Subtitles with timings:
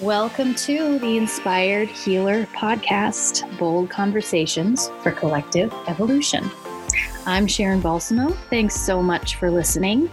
[0.00, 6.48] Welcome to the Inspired Healer Podcast Bold Conversations for Collective Evolution.
[7.26, 8.30] I'm Sharon Balsamo.
[8.48, 10.08] Thanks so much for listening.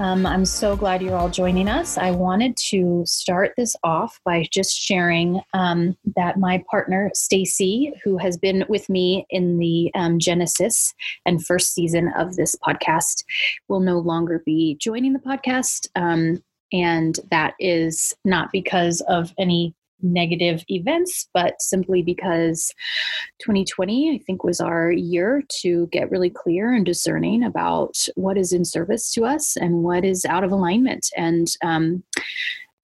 [0.00, 1.96] Um, I'm so glad you're all joining us.
[1.96, 8.18] I wanted to start this off by just sharing um, that my partner, Stacy, who
[8.18, 10.92] has been with me in the um, Genesis
[11.24, 13.22] and first season of this podcast,
[13.68, 15.86] will no longer be joining the podcast.
[16.74, 22.74] And that is not because of any negative events, but simply because
[23.40, 28.52] 2020, I think, was our year to get really clear and discerning about what is
[28.52, 31.08] in service to us and what is out of alignment.
[31.16, 32.02] And um,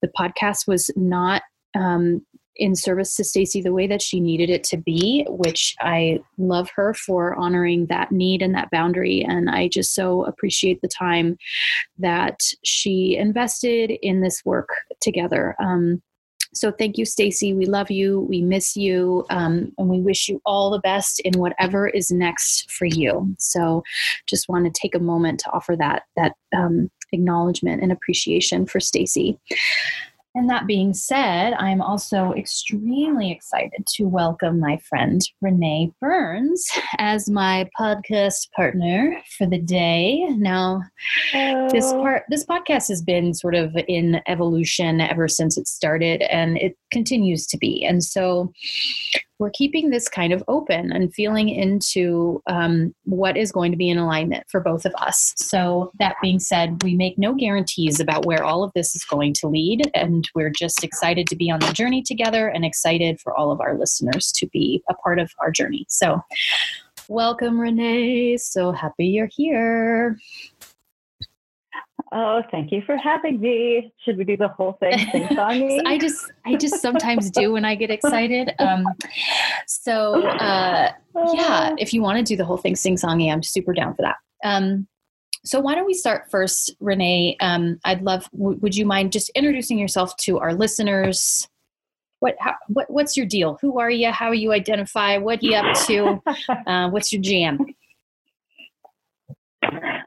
[0.00, 1.42] the podcast was not.
[1.74, 2.26] Um,
[2.60, 6.70] in service to Stacy the way that she needed it to be, which I love
[6.76, 9.24] her for honoring that need and that boundary.
[9.26, 11.38] And I just so appreciate the time
[11.98, 14.68] that she invested in this work
[15.00, 15.56] together.
[15.58, 16.02] Um,
[16.52, 17.54] so thank you, Stacy.
[17.54, 18.20] We love you.
[18.20, 22.70] We miss you, um, and we wish you all the best in whatever is next
[22.70, 23.34] for you.
[23.38, 23.84] So,
[24.26, 28.80] just want to take a moment to offer that that um, acknowledgement and appreciation for
[28.80, 29.38] Stacy.
[30.34, 36.64] And that being said, I'm also extremely excited to welcome my friend Renee Burns
[36.98, 40.28] as my podcast partner for the day.
[40.36, 40.82] Now,
[41.32, 41.68] Hello.
[41.70, 46.56] this part this podcast has been sort of in evolution ever since it started and
[46.58, 47.84] it continues to be.
[47.84, 48.52] And so
[49.40, 53.88] we're keeping this kind of open and feeling into um, what is going to be
[53.88, 55.32] in alignment for both of us.
[55.36, 59.32] So, that being said, we make no guarantees about where all of this is going
[59.34, 59.90] to lead.
[59.94, 63.60] And we're just excited to be on the journey together and excited for all of
[63.60, 65.86] our listeners to be a part of our journey.
[65.88, 66.20] So,
[67.08, 68.36] welcome, Renee.
[68.36, 70.18] So happy you're here.
[72.12, 73.92] Oh, thank you for having me.
[74.04, 75.80] Should we do the whole thing sing songy?
[75.86, 78.52] I just I just sometimes do when I get excited.
[78.58, 78.84] Um,
[79.66, 80.92] so uh,
[81.32, 84.02] yeah, if you want to do the whole thing sing songy, I'm super down for
[84.02, 84.16] that.
[84.42, 84.88] Um,
[85.44, 87.36] so why don't we start first, Renee?
[87.40, 88.28] Um, I'd love.
[88.32, 91.48] W- would you mind just introducing yourself to our listeners?
[92.18, 93.56] What, how, what what's your deal?
[93.62, 94.10] Who are you?
[94.10, 95.16] How you identify?
[95.16, 96.22] What are you up to?
[96.66, 97.58] Uh, what's your jam?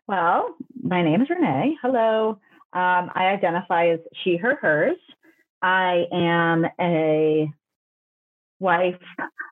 [0.08, 1.78] Well, my name is Renee.
[1.82, 2.40] Hello.
[2.74, 4.98] Um, I identify as she, her, hers.
[5.62, 7.52] I am a
[8.60, 9.02] wife.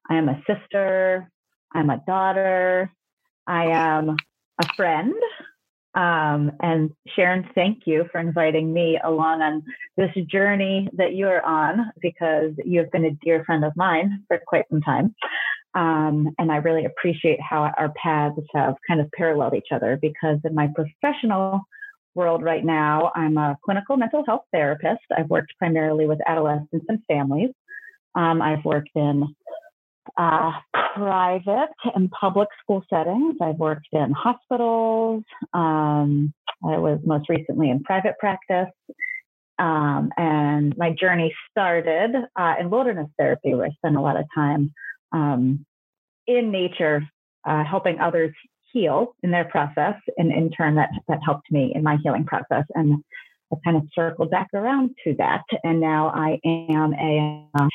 [0.10, 1.30] I am a sister.
[1.74, 2.92] I'm a daughter.
[3.48, 4.18] I am
[4.60, 5.14] a friend.
[5.94, 9.64] Um, and Sharon, thank you for inviting me along on
[9.98, 14.24] this journey that you are on because you have been a dear friend of mine
[14.28, 15.14] for quite some time.
[15.74, 20.40] Um, and I really appreciate how our paths have kind of paralleled each other because
[20.44, 21.62] in my professional
[22.14, 25.02] world right now, I'm a clinical mental health therapist.
[25.18, 27.52] I've worked primarily with adolescents and families.
[28.16, 29.34] Um, I've worked in
[30.18, 30.52] uh,
[30.96, 33.36] private and public school settings.
[33.42, 35.24] I've worked in hospitals.
[35.54, 36.34] Um,
[36.64, 38.74] I was most recently in private practice.
[39.58, 44.26] Um, and my journey started uh, in wilderness therapy, where I spent a lot of
[44.34, 44.74] time
[45.12, 45.66] um,
[46.28, 47.04] in nature,
[47.46, 48.34] uh, helping others
[48.72, 49.96] heal in their process.
[50.18, 52.66] And in turn, that, that helped me in my healing process.
[52.76, 53.04] And
[53.52, 55.44] I kind of circled back around to that.
[55.64, 57.68] And now I am a uh,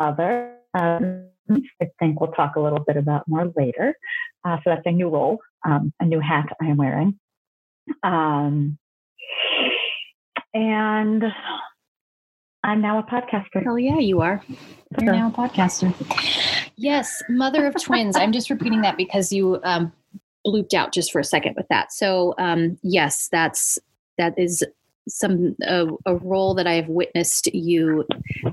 [0.00, 0.54] other.
[0.74, 3.94] Um, I think we'll talk a little bit about more later.
[4.44, 7.18] Uh, so that's a new role, um, a new hat I am wearing.
[8.02, 8.78] Um,
[10.54, 11.22] and
[12.64, 13.64] I'm now a podcaster.
[13.66, 14.42] Oh yeah, you are.
[15.00, 15.94] You're now a podcaster.
[16.76, 18.16] Yes, mother of twins.
[18.16, 19.92] I'm just repeating that because you um,
[20.46, 21.92] blooped out just for a second with that.
[21.92, 23.78] So um, yes, that's
[24.16, 24.64] that is
[25.08, 28.04] some uh, a role that I've witnessed you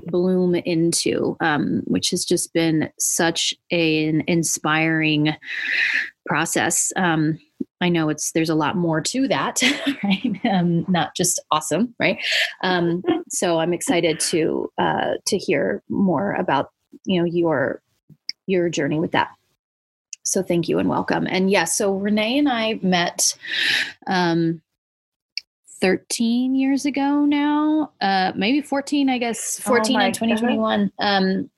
[0.06, 5.34] bloom into, um, which has just been such an inspiring
[6.26, 6.92] process.
[6.96, 7.38] Um,
[7.80, 9.62] I know it's there's a lot more to that,
[10.04, 10.40] right?
[10.50, 12.18] Um, not just awesome, right?
[12.62, 16.70] Um, so I'm excited to uh, to hear more about
[17.04, 17.82] you know your
[18.46, 19.28] your journey with that.
[20.24, 21.26] So thank you and welcome.
[21.28, 23.36] And yes, yeah, so Renee and I met
[24.08, 24.60] um,
[25.80, 31.50] 13 years ago now, uh, maybe 14, I guess, 14 oh in 2021, um,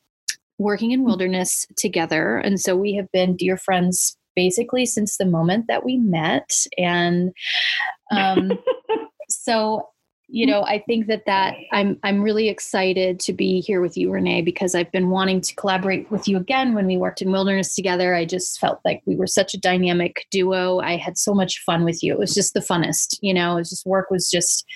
[0.59, 2.37] working in wilderness together.
[2.37, 6.49] And so we have been dear friends basically since the moment that we met.
[6.79, 7.33] And
[8.13, 8.53] um,
[9.29, 9.89] so
[10.31, 14.11] you know i think that that i'm i'm really excited to be here with you
[14.11, 17.75] renee because i've been wanting to collaborate with you again when we worked in wilderness
[17.75, 21.63] together i just felt like we were such a dynamic duo i had so much
[21.65, 24.31] fun with you it was just the funnest you know it was just work was
[24.31, 24.67] just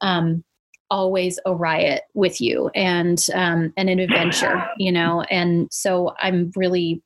[0.00, 0.42] um
[0.90, 5.22] always a riot with you and um, and an adventure, you know.
[5.30, 7.02] And so I'm really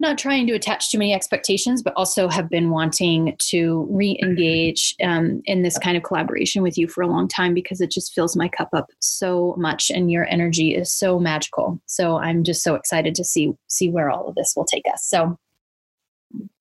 [0.00, 5.42] not trying to attach too many expectations, but also have been wanting to re-engage um,
[5.44, 8.36] in this kind of collaboration with you for a long time because it just fills
[8.36, 11.80] my cup up so much, and your energy is so magical.
[11.86, 15.04] So I'm just so excited to see see where all of this will take us.
[15.04, 15.38] So,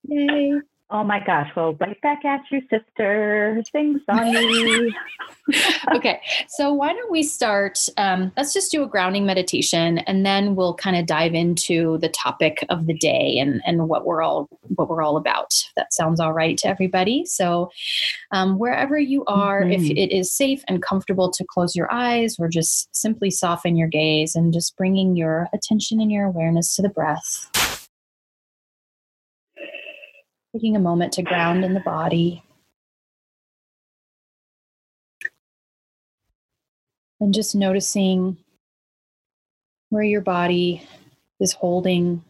[0.07, 0.53] yay!
[0.89, 1.49] Oh my gosh.
[1.53, 3.61] Well, right back at you, sister.
[3.73, 4.93] Sing songy.
[5.93, 6.21] okay.
[6.47, 7.89] So why don't we start?
[7.97, 12.07] Um, let's just do a grounding meditation and then we'll kind of dive into the
[12.07, 15.61] topic of the day and, and what we're all what we're all about.
[15.75, 17.25] That sounds all right to everybody.
[17.25, 17.69] So
[18.31, 19.73] um, wherever you are, mm-hmm.
[19.73, 23.89] if it is safe and comfortable to close your eyes or just simply soften your
[23.89, 27.66] gaze and just bringing your attention and your awareness to the breath
[30.57, 32.43] taking a moment to ground in the body.
[37.19, 38.37] And just noticing
[39.89, 40.81] where your body
[41.39, 42.23] is holding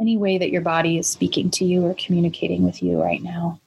[0.00, 3.60] any way that your body is speaking to you or communicating with you right now.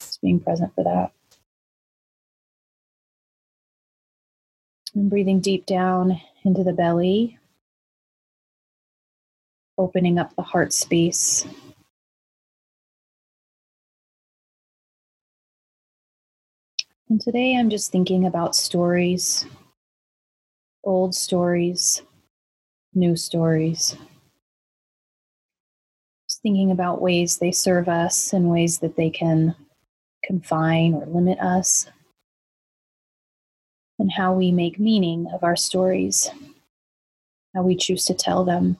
[0.00, 1.10] Just being present for that.
[4.94, 7.40] And breathing deep down into the belly
[9.82, 11.44] opening up the heart space.
[17.08, 19.44] And today I'm just thinking about stories,
[20.84, 22.02] old stories,
[22.94, 23.96] new stories.
[26.28, 29.54] Just thinking about ways they serve us and ways that they can
[30.24, 31.90] confine or limit us,
[33.98, 36.30] and how we make meaning of our stories,
[37.54, 38.78] how we choose to tell them.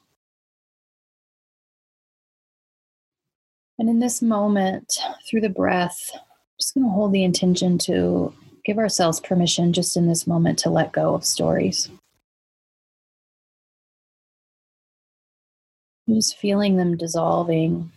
[3.83, 4.97] And in this moment,
[5.27, 6.21] through the breath, I'm
[6.57, 8.33] just going to hold the intention to
[8.65, 11.91] give ourselves permission just in this moment to let go of stories.
[16.09, 17.91] Just feeling them dissolving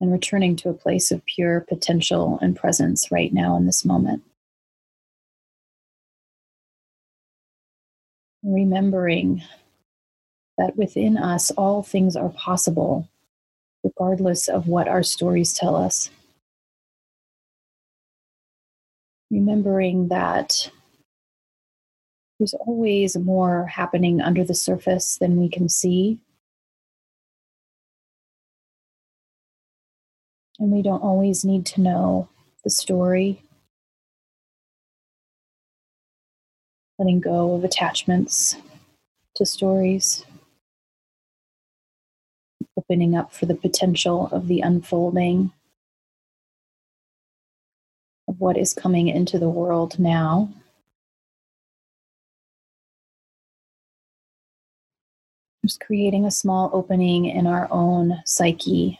[0.00, 4.22] and returning to a place of pure potential and presence right now in this moment.
[8.44, 9.42] Remembering
[10.58, 13.08] that within us all things are possible,
[13.82, 16.10] regardless of what our stories tell us.
[19.30, 20.70] Remembering that
[22.38, 26.18] there's always more happening under the surface than we can see.
[30.58, 32.28] And we don't always need to know
[32.62, 33.42] the story.
[36.98, 38.56] Letting go of attachments
[39.36, 40.24] to stories
[42.76, 45.52] opening up for the potential of the unfolding
[48.28, 50.48] of what is coming into the world now.
[55.64, 58.98] Just creating a small opening in our own psyche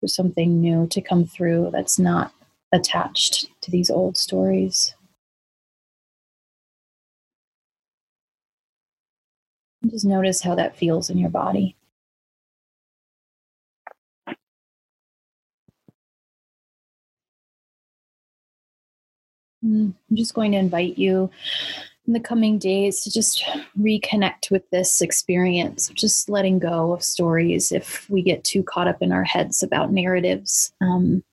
[0.00, 2.32] for something new to come through that's not
[2.72, 4.94] attached to these old stories.
[9.90, 11.76] just notice how that feels in your body.
[19.66, 21.30] I'm just going to invite you
[22.06, 23.44] in the coming days to just
[23.78, 29.02] reconnect with this experience, just letting go of stories if we get too caught up
[29.02, 30.72] in our heads about narratives.
[30.80, 31.24] Um,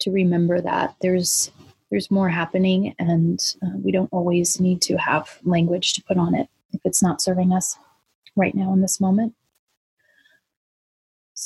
[0.00, 1.50] to remember that there's
[1.90, 6.34] there's more happening, and uh, we don't always need to have language to put on
[6.34, 7.78] it if it's not serving us
[8.34, 9.34] right now in this moment.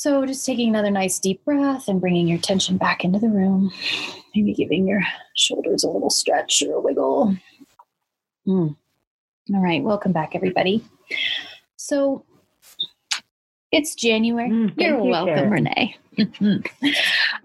[0.01, 3.71] So, just taking another nice deep breath and bringing your attention back into the room.
[4.33, 5.03] Maybe giving your
[5.35, 7.37] shoulders a little stretch or a wiggle.
[8.47, 8.75] Mm.
[9.53, 10.83] All right, welcome back, everybody.
[11.75, 12.25] So,
[13.71, 14.49] it's January.
[14.49, 15.51] Mm, You're you, welcome, Karen.
[15.51, 15.95] Renee.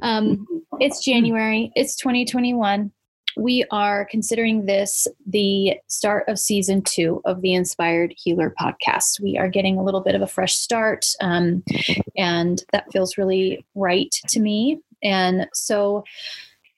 [0.00, 0.46] um,
[0.80, 1.70] it's January.
[1.76, 2.90] It's 2021
[3.36, 9.20] we are considering this the start of season two of the Inspired Healer podcast.
[9.20, 11.62] We are getting a little bit of a fresh start, um,
[12.16, 14.80] and that feels really right to me.
[15.02, 16.04] And so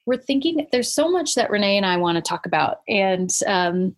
[0.05, 2.81] we're thinking there's so much that Renee and I want to talk about.
[2.87, 3.95] And um,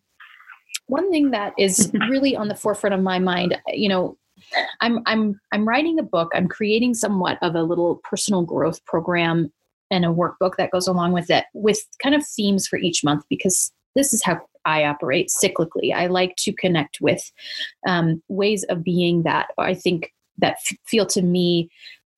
[0.85, 4.17] one thing that is really on the forefront of my mind, you know,
[4.81, 6.31] I'm I'm I'm writing a book.
[6.35, 9.51] I'm creating somewhat of a little personal growth program
[9.91, 13.23] and a workbook that goes along with it with kind of themes for each month
[13.29, 15.93] because this is how I operate cyclically.
[15.93, 17.31] I like to connect with
[17.87, 21.69] um, ways of being that I think that f- feel to me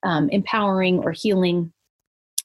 [0.04, 1.72] um, empowering or healing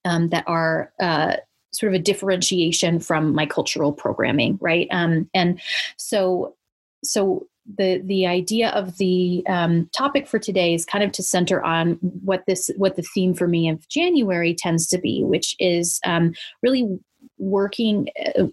[0.05, 1.35] um, that are uh,
[1.71, 4.87] sort of a differentiation from my cultural programming, right?
[4.91, 5.61] Um, and
[5.97, 6.55] so,
[7.03, 11.63] so the the idea of the um, topic for today is kind of to center
[11.63, 15.99] on what this what the theme for me of January tends to be, which is
[16.05, 16.33] um,
[16.63, 16.87] really
[17.39, 18.43] working uh,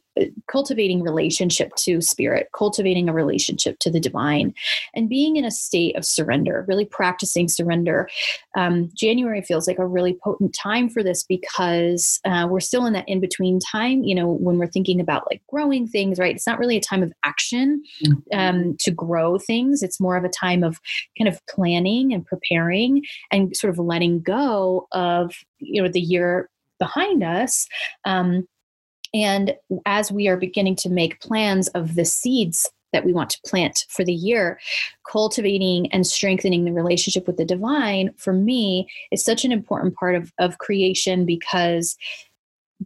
[0.48, 4.54] cultivating relationship to spirit cultivating a relationship to the divine
[4.94, 8.08] and being in a state of surrender really practicing surrender.
[8.56, 12.92] Um, january feels like a really potent time for this because uh, we're still in
[12.94, 16.34] that in between time you know when we're thinking about like growing things right?
[16.34, 18.38] It's not really a time of action mm-hmm.
[18.38, 19.82] um, to grow things.
[19.82, 20.80] It's more of a time of
[21.18, 26.48] kind of planning and preparing and sort of letting go of you know the year
[26.78, 27.66] behind us
[28.04, 28.46] um,
[29.14, 33.40] and as we are beginning to make plans of the seeds that we want to
[33.44, 34.58] plant for the year,
[35.10, 40.14] cultivating and strengthening the relationship with the divine for me is such an important part
[40.14, 41.96] of, of creation because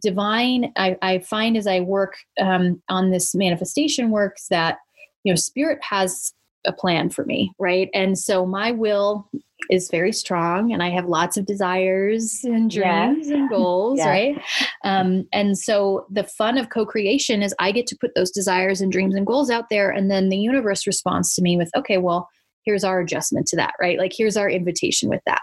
[0.01, 4.79] divine, I, I find as I work um, on this manifestation works that,
[5.23, 6.33] you know, spirit has
[6.65, 7.89] a plan for me, right?
[7.93, 9.29] And so my will
[9.69, 14.41] is very strong and I have lots of desires and dreams and goals, right?
[14.83, 18.81] Um, and so the fun of co creation is I get to put those desires
[18.81, 21.97] and dreams and goals out there, and then the universe responds to me with, okay,
[21.97, 22.27] well,
[22.63, 23.97] here's our adjustment to that, right?
[23.97, 25.41] Like, here's our invitation with that.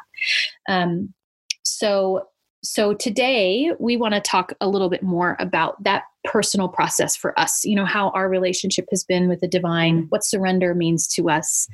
[0.68, 1.14] Um,
[1.62, 2.26] so
[2.62, 7.38] so today we want to talk a little bit more about that personal process for
[7.40, 11.30] us you know how our relationship has been with the divine what surrender means to
[11.30, 11.66] us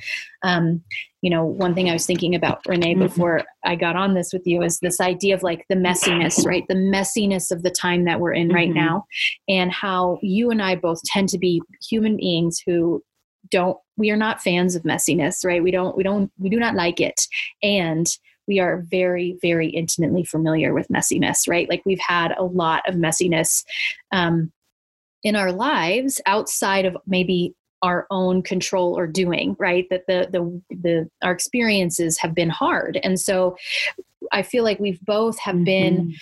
[0.43, 0.81] um,
[1.23, 3.03] you know one thing i was thinking about renee mm-hmm.
[3.03, 6.65] before i got on this with you is this idea of like the messiness right
[6.69, 8.87] the messiness of the time that we're in right mm-hmm.
[8.87, 9.05] now
[9.49, 13.03] and how you and i both tend to be human beings who
[13.51, 16.75] don't we are not fans of messiness right we don't we don't we do not
[16.75, 17.21] like it
[17.63, 18.07] and
[18.47, 21.69] we are very, very intimately familiar with messiness, right?
[21.69, 23.65] Like we've had a lot of messiness
[24.13, 24.53] um,
[25.23, 30.63] in our lives outside of maybe our own control or doing right that the the
[30.75, 33.55] the our experiences have been hard and so
[34.33, 35.65] i feel like we've both have mm-hmm.
[35.65, 36.15] been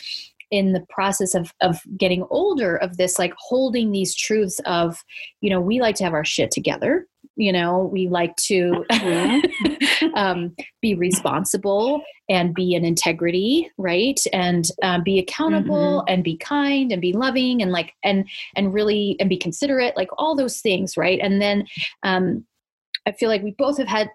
[0.50, 5.05] in the process of of getting older of this like holding these truths of
[5.41, 10.06] you know we like to have our shit together you know we like to mm-hmm.
[10.14, 16.12] um, be responsible and be in integrity right and um, be accountable mm-hmm.
[16.12, 20.08] and be kind and be loving and like and and really and be considerate like
[20.18, 21.66] all those things right and then
[22.02, 22.44] um,
[23.06, 24.10] i feel like we both have had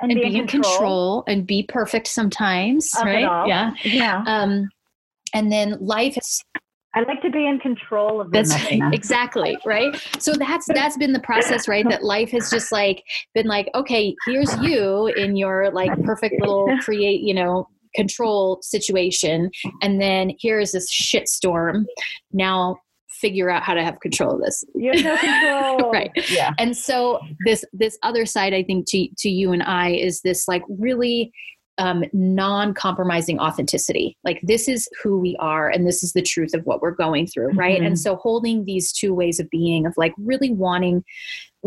[0.00, 0.72] and, and be, in control.
[0.72, 1.24] control.
[1.26, 4.68] and be perfect sometimes right yeah yeah um
[5.34, 6.42] and then life has
[6.94, 9.94] I like to be in control of that's exactly right.
[10.18, 11.88] So that's that's been the process, right?
[11.88, 13.04] That life has just like
[13.34, 19.50] been like, okay, here's you in your like perfect little create, you know, control situation,
[19.82, 21.86] and then here is this shit storm.
[22.32, 22.78] Now
[23.20, 24.64] figure out how to have control of this.
[24.74, 25.16] You have no
[25.76, 25.92] control.
[25.92, 26.10] right.
[26.30, 26.52] Yeah.
[26.58, 30.48] And so this this other side, I think, to to you and I is this
[30.48, 31.32] like really
[31.78, 34.16] um, non-compromising authenticity.
[34.24, 37.26] Like this is who we are and this is the truth of what we're going
[37.26, 37.78] through right?
[37.78, 37.86] Mm-hmm.
[37.86, 41.04] and so holding these two ways of being of like really wanting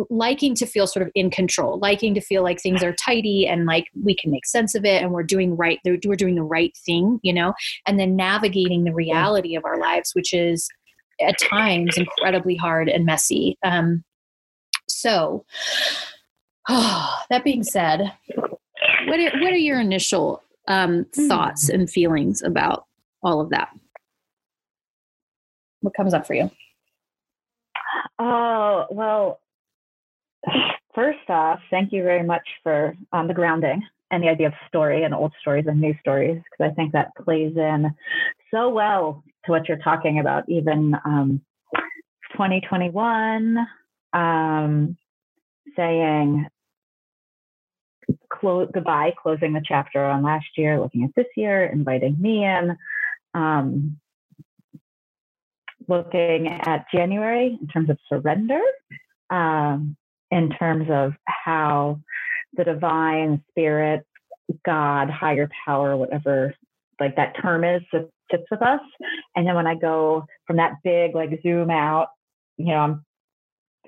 [0.10, 3.66] liking to feel sort of in control liking to feel like things are tidy and
[3.66, 6.76] like we can make sense of it and we're doing right we're doing the right
[6.86, 7.54] thing you know?
[7.88, 10.70] And then navigating the reality of our lives which is
[11.22, 13.58] at times incredibly hard and messy.
[13.64, 14.04] Um,
[14.88, 15.46] so
[16.70, 18.14] oh, that being said
[19.08, 21.28] what are, what are your initial um, hmm.
[21.28, 22.86] thoughts and feelings about
[23.24, 23.70] all of that?
[25.82, 26.52] What comes up for you?
[28.20, 29.40] Oh, well,
[30.94, 35.04] first off, thank you very much for um, the grounding and the idea of story
[35.04, 37.96] and old stories and new stories, because I think that plays in
[38.54, 41.42] so well to what you're talking about, even um,
[42.34, 43.58] 2021,
[44.14, 44.98] um,
[45.76, 46.48] saying
[48.42, 52.78] goodbye, closing the chapter on last year, looking at this year, inviting me in,
[53.34, 54.00] um,
[55.88, 58.62] looking at January in terms of surrender,
[59.30, 59.96] um,
[60.30, 62.00] in terms of how
[62.54, 64.06] the divine spirit,
[64.66, 66.54] God, higher power, whatever
[67.00, 68.82] like that term is, sits with us.
[69.36, 72.10] And then when I go from that big like zoom out,
[72.58, 73.06] you know, I'm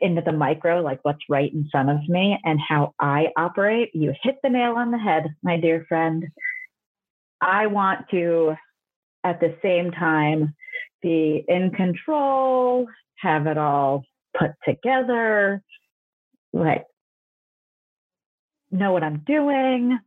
[0.02, 4.14] into the micro, like what's right in front of me and how I operate, you
[4.22, 6.26] hit the nail on the head, my dear friend.
[7.42, 8.56] I want to,
[9.24, 10.56] at the same time,
[11.02, 14.04] be in control, have it all
[14.38, 15.62] put together,
[16.54, 16.86] like
[18.72, 20.00] know what I'm doing,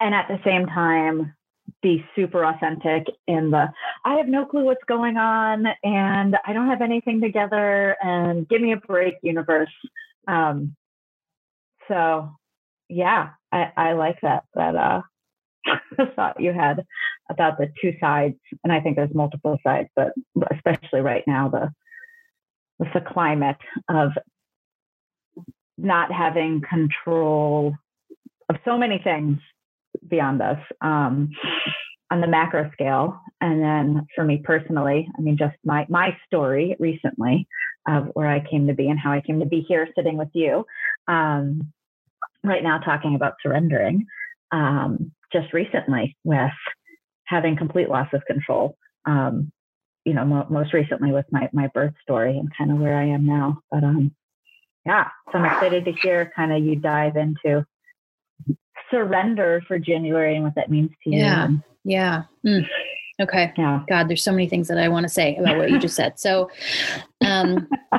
[0.00, 1.34] and at the same time,
[1.82, 3.68] be super authentic in the
[4.04, 8.60] I have no clue what's going on and I don't have anything together and give
[8.60, 9.70] me a break universe.
[10.28, 10.76] Um,
[11.88, 12.30] so
[12.88, 15.00] yeah, I, I like that that uh
[16.16, 16.84] thought you had
[17.30, 18.36] about the two sides.
[18.64, 20.12] And I think there's multiple sides, but
[20.52, 21.70] especially right now the
[22.78, 23.58] with the climate
[23.88, 24.12] of
[25.76, 27.74] not having control
[28.48, 29.38] of so many things
[30.08, 31.30] beyond this um,
[32.10, 33.20] on the macro scale.
[33.40, 37.46] And then for me personally, I mean, just my my story recently
[37.88, 40.28] of where I came to be and how I came to be here sitting with
[40.32, 40.66] you.
[41.08, 41.72] Um,
[42.44, 44.06] right now, talking about surrendering.
[44.52, 46.50] Um, just recently with
[47.24, 48.76] having complete loss of control.
[49.06, 49.52] Um,
[50.04, 53.06] you know, mo- most recently with my my birth story and kind of where I
[53.06, 53.60] am now.
[53.70, 54.12] But um,
[54.84, 57.66] yeah, so I'm excited to hear kind of you dive into
[58.90, 61.18] surrender for January and what that means to you.
[61.18, 61.48] Yeah.
[61.84, 62.22] Yeah.
[62.46, 62.66] Mm.
[63.20, 63.52] Okay.
[63.56, 63.82] Yeah.
[63.88, 66.18] God, there's so many things that I want to say about what you just said.
[66.18, 66.50] So,
[67.24, 67.68] um,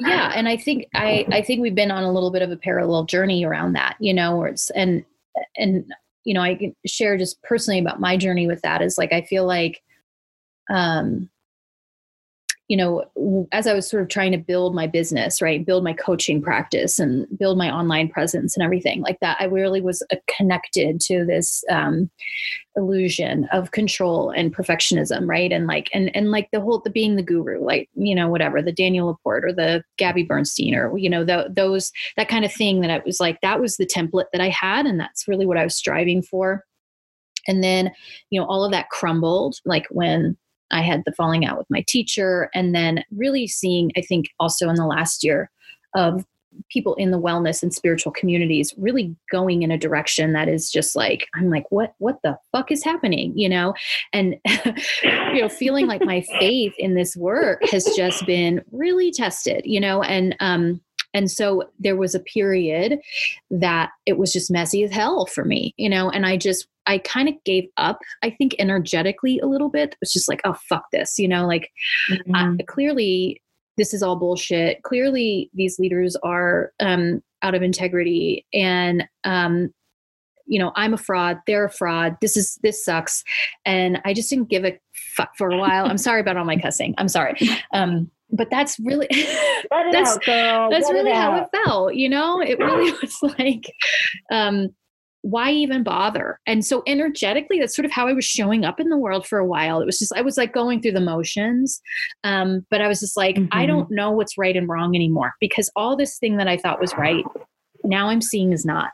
[0.00, 2.56] yeah, and I think I I think we've been on a little bit of a
[2.56, 5.04] parallel journey around that, you know, where it's and
[5.56, 5.84] and
[6.24, 9.22] you know I can share just personally about my journey with that is like I
[9.22, 9.82] feel like,
[10.70, 11.28] um,
[12.68, 15.92] you know, as I was sort of trying to build my business, right, build my
[15.92, 20.16] coaching practice and build my online presence and everything like that, I really was uh,
[20.36, 22.10] connected to this um,
[22.74, 27.14] illusion of control and perfectionism, right, and like and and like the whole the being
[27.14, 31.08] the guru, like you know whatever the Danielle LaPorte or the Gabby Bernstein or you
[31.08, 34.26] know the, those that kind of thing that I was like that was the template
[34.32, 36.64] that I had, and that's really what I was striving for.
[37.48, 37.92] And then,
[38.30, 40.36] you know, all of that crumbled, like when
[40.70, 44.68] I had the falling out with my teacher, and then really seeing, I think, also
[44.68, 45.50] in the last year
[45.94, 46.24] of
[46.70, 50.96] people in the wellness and spiritual communities really going in a direction that is just
[50.96, 53.36] like i'm like what what the fuck is happening?
[53.36, 53.74] You know?
[54.12, 54.36] And
[55.02, 59.80] you know feeling like my faith in this work has just been really tested you
[59.80, 60.02] know?
[60.02, 60.80] And um
[61.16, 62.98] and so there was a period
[63.50, 66.98] that it was just messy as hell for me you know and i just I
[66.98, 69.90] kind of gave up, I think, energetically a little bit.
[69.90, 71.70] It was just like, oh, fuck this, you know, like
[72.08, 72.58] mm-hmm.
[72.68, 73.42] clearly
[73.76, 74.82] this is all bullshit.
[74.82, 79.70] Clearly these leaders are um, out of integrity and, um,
[80.46, 81.40] you know, I'm a fraud.
[81.46, 82.16] They're a fraud.
[82.20, 83.24] This is this sucks,
[83.64, 84.78] and I just didn't give a
[85.16, 85.86] fuck for a while.
[85.86, 86.94] I'm sorry about all my cussing.
[86.98, 87.36] I'm sorry,
[87.72, 89.08] um, but that's really
[89.92, 91.94] that's out, that's Let really it how it felt.
[91.94, 93.72] You know, it really was like,
[94.30, 94.68] um,
[95.26, 96.38] why even bother?
[96.46, 99.38] And so energetically, that's sort of how I was showing up in the world for
[99.38, 99.80] a while.
[99.80, 101.80] It was just, I was like going through the motions.
[102.22, 103.48] Um, but I was just like, mm-hmm.
[103.50, 106.80] I don't know what's right and wrong anymore because all this thing that I thought
[106.80, 107.24] was right,
[107.82, 108.90] now I'm seeing is not.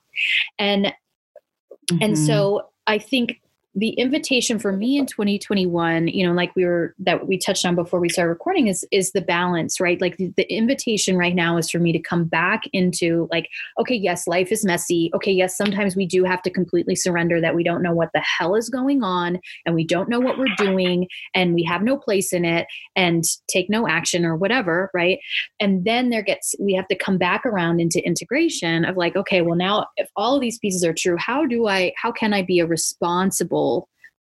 [0.58, 1.98] And, mm-hmm.
[2.00, 3.41] and so I think
[3.74, 7.74] the invitation for me in 2021 you know like we were that we touched on
[7.74, 10.00] before we started recording is is the balance right?
[10.00, 13.48] Like the, the, invitation right now is for me to come back into like
[13.80, 15.10] okay yes life is messy.
[15.14, 18.20] Okay yes sometimes we do have to completely surrender that we don't know what the
[18.20, 21.96] hell is going on and we don't know what we're doing and we have no
[21.96, 25.18] place in it and take no action or whatever right?
[25.60, 29.40] And then there gets we have to come back around into integration of like okay
[29.40, 32.42] well now if all of these pieces are true how do i how can i
[32.42, 33.61] be a responsible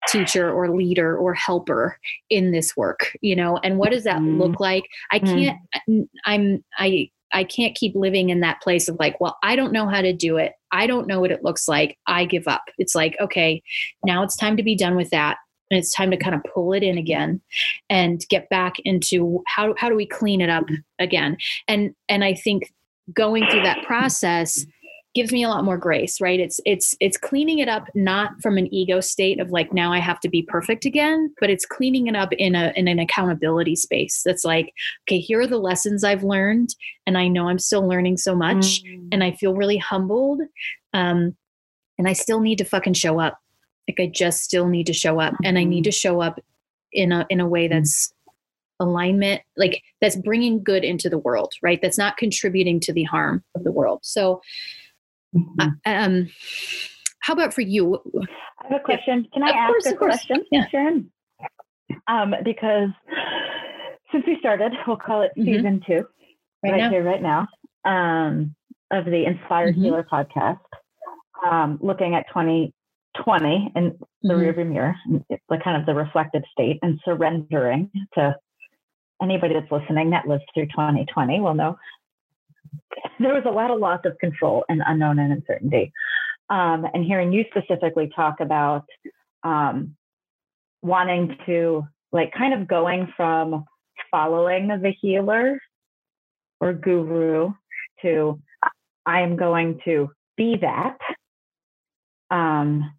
[0.08, 1.98] teacher or leader or helper
[2.30, 3.58] in this work you know?
[3.64, 4.40] And what does that mm.
[4.40, 4.84] look like?
[5.12, 5.26] I mm.
[5.26, 6.08] can't mm.
[6.26, 9.88] i'm i i can't keep living in that place of like well i don't know
[9.88, 10.54] how to do it.
[10.72, 11.98] I don't know what it looks like.
[12.08, 12.64] I give up.
[12.78, 13.62] It's like okay
[14.06, 15.38] now it's time to be done with that.
[15.70, 17.40] And it's time to kind of pull it in again
[17.90, 20.66] and get back into how how do we clean it up
[21.00, 21.38] again?
[21.68, 22.64] And and i think
[23.14, 24.66] going through that process
[25.14, 26.40] gives me a lot more grace right?
[26.40, 30.00] It's it's it's cleaning it up not from an ego state of like now i
[30.00, 33.76] have to be perfect again but it's cleaning it up in a in an accountability
[33.76, 36.70] space that's like okay here are the lessons i've learned
[37.06, 39.08] and i know i'm still learning so much mm.
[39.12, 40.42] and i feel really humbled
[40.94, 41.36] um
[41.98, 43.38] and i still need to fucking show up.
[43.88, 46.40] Like i just still need to show up and i need to show up
[46.94, 48.14] in a in a way that's
[48.80, 51.80] alignment like that's bringing good into the world right?
[51.82, 54.00] That's not contributing to the harm of the world.
[54.04, 54.42] So
[55.36, 55.70] Mm-hmm.
[55.86, 56.30] um,
[57.22, 58.02] how about for you?
[58.60, 59.28] I have a question.
[59.34, 60.68] Can I of ask course, a question, yeah.
[60.70, 61.12] Sharon?
[62.08, 62.90] Um, because
[64.12, 65.46] since we started, we'll call it mm-hmm.
[65.46, 66.06] season two,
[66.64, 67.48] right, right here, right now,
[67.86, 68.56] um,
[68.92, 69.84] of the Inspired mm-hmm.
[69.84, 70.60] Healer podcast,
[71.50, 74.60] um, looking at 2020 and the mm-hmm.
[74.60, 74.96] rearview mirror,
[75.30, 78.36] the kind of the reflective state, and surrendering to
[79.22, 81.78] anybody that's listening that lived through 2020 will know
[83.20, 85.92] there was a lot of loss of control and unknown and uncertainty.
[86.50, 88.86] Um, and hearing you specifically talk about
[89.44, 89.96] um,
[90.82, 93.66] wanting to like kind of going from
[94.10, 95.60] following the healer
[96.60, 97.54] or guru
[98.02, 98.42] to
[99.06, 100.98] I'm going to be that,
[102.30, 102.92] um,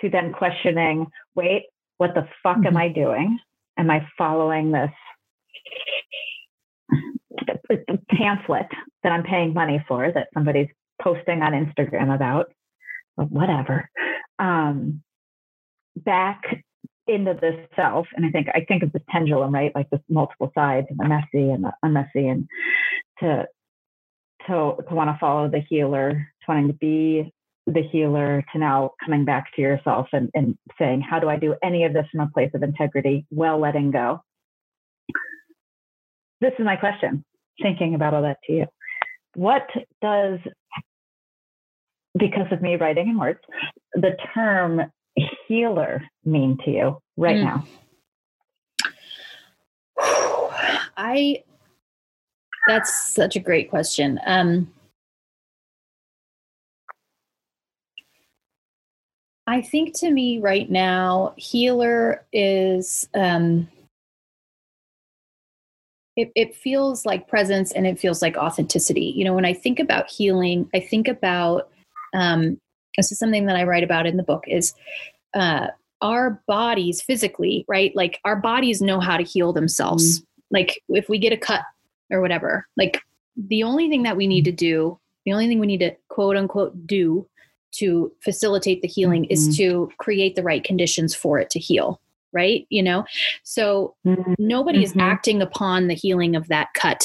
[0.00, 1.64] to then questioning, wait,
[1.98, 2.66] what the fuck mm-hmm.
[2.66, 3.38] am I doing?
[3.78, 4.90] Am I following this
[8.10, 8.66] pamphlet
[9.02, 10.68] that I'm paying money for that somebody's
[11.02, 12.52] posting on Instagram about?
[13.16, 13.88] Whatever.
[14.38, 15.02] Um,
[15.96, 16.42] back
[17.06, 19.74] into the self, and I think I think of the pendulum, right?
[19.74, 22.48] Like the multiple sides, and the messy and the unmessy, and
[23.20, 23.46] to
[24.46, 27.32] to to want to follow the healer, to wanting to be
[27.66, 31.54] the healer, to now coming back to yourself and, and saying, how do I do
[31.62, 34.22] any of this from a place of integrity, well letting go?
[36.40, 37.24] This is my question,
[37.60, 38.66] thinking about all that to you.
[39.34, 39.68] What
[40.00, 40.38] does,
[42.18, 43.40] because of me writing in words,
[43.94, 44.80] the term
[45.46, 47.44] healer mean to you right mm.
[47.44, 47.64] now?
[50.96, 51.42] I
[52.66, 54.20] that's such a great question.
[54.26, 54.70] Um,
[59.46, 63.68] I think to me right now, healer is um,
[66.20, 69.12] it, it feels like presence and it feels like authenticity.
[69.16, 71.70] You know, when I think about healing, I think about
[72.14, 72.60] um,
[72.96, 74.74] this is something that I write about in the book is
[75.34, 75.68] uh,
[76.02, 77.94] our bodies physically, right?
[77.94, 80.20] Like our bodies know how to heal themselves.
[80.20, 80.24] Mm.
[80.50, 81.62] Like if we get a cut
[82.10, 83.00] or whatever, like
[83.36, 86.36] the only thing that we need to do, the only thing we need to quote
[86.36, 87.26] unquote do
[87.72, 89.32] to facilitate the healing mm-hmm.
[89.32, 92.00] is to create the right conditions for it to heal
[92.32, 93.04] right you know
[93.42, 94.34] so mm-hmm.
[94.38, 95.00] nobody is mm-hmm.
[95.00, 97.04] acting upon the healing of that cut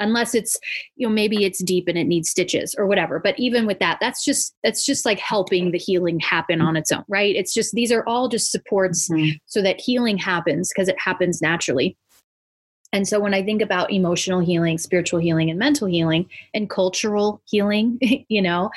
[0.00, 0.58] unless it's
[0.96, 3.98] you know maybe it's deep and it needs stitches or whatever but even with that
[4.00, 7.72] that's just that's just like helping the healing happen on its own right it's just
[7.74, 9.36] these are all just supports mm-hmm.
[9.46, 11.96] so that healing happens because it happens naturally
[12.92, 17.40] and so when i think about emotional healing spiritual healing and mental healing and cultural
[17.44, 18.70] healing you know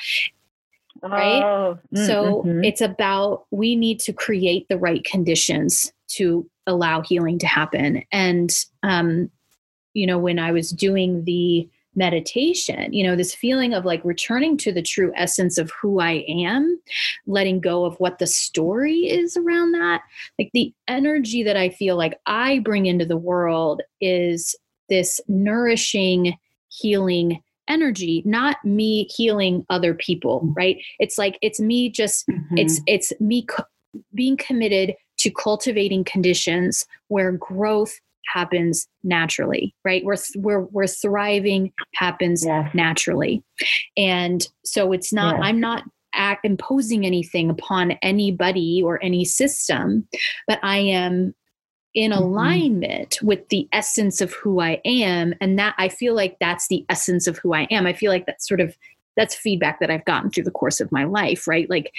[1.02, 2.64] right oh, mm, so mm-hmm.
[2.64, 8.64] it's about we need to create the right conditions to allow healing to happen and
[8.82, 9.30] um
[9.98, 14.56] you know, when I was doing the meditation, you know, this feeling of like returning
[14.58, 16.80] to the true essence of who I am,
[17.26, 20.02] letting go of what the story is around that.
[20.38, 24.54] Like the energy that I feel like I bring into the world is
[24.88, 32.26] this nourishing, healing energy not me healing other people right it's like it's me just
[32.28, 32.58] mm-hmm.
[32.58, 33.64] it's it's me co-
[34.14, 37.98] being committed to cultivating conditions where growth
[38.32, 42.70] happens naturally right where where where thriving happens yes.
[42.74, 43.42] naturally
[43.96, 45.44] and so it's not yes.
[45.44, 45.82] i'm not
[46.14, 50.06] act, imposing anything upon anybody or any system
[50.46, 51.34] but i am
[51.98, 52.22] in mm-hmm.
[52.22, 53.26] alignment mm-hmm.
[53.26, 57.26] with the essence of who i am and that i feel like that's the essence
[57.26, 58.76] of who i am i feel like that's sort of
[59.16, 61.92] that's feedback that i've gotten through the course of my life right like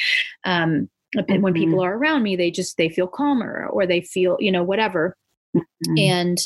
[0.46, 1.42] um mm-hmm.
[1.42, 4.64] when people are around me they just they feel calmer or they feel you know
[4.64, 5.16] whatever
[5.56, 5.98] Mm-hmm.
[5.98, 6.38] And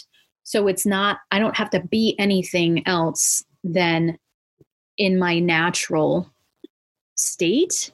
[0.43, 4.17] so it's not, I don't have to be anything else than
[4.97, 6.31] in my natural
[7.15, 7.91] state.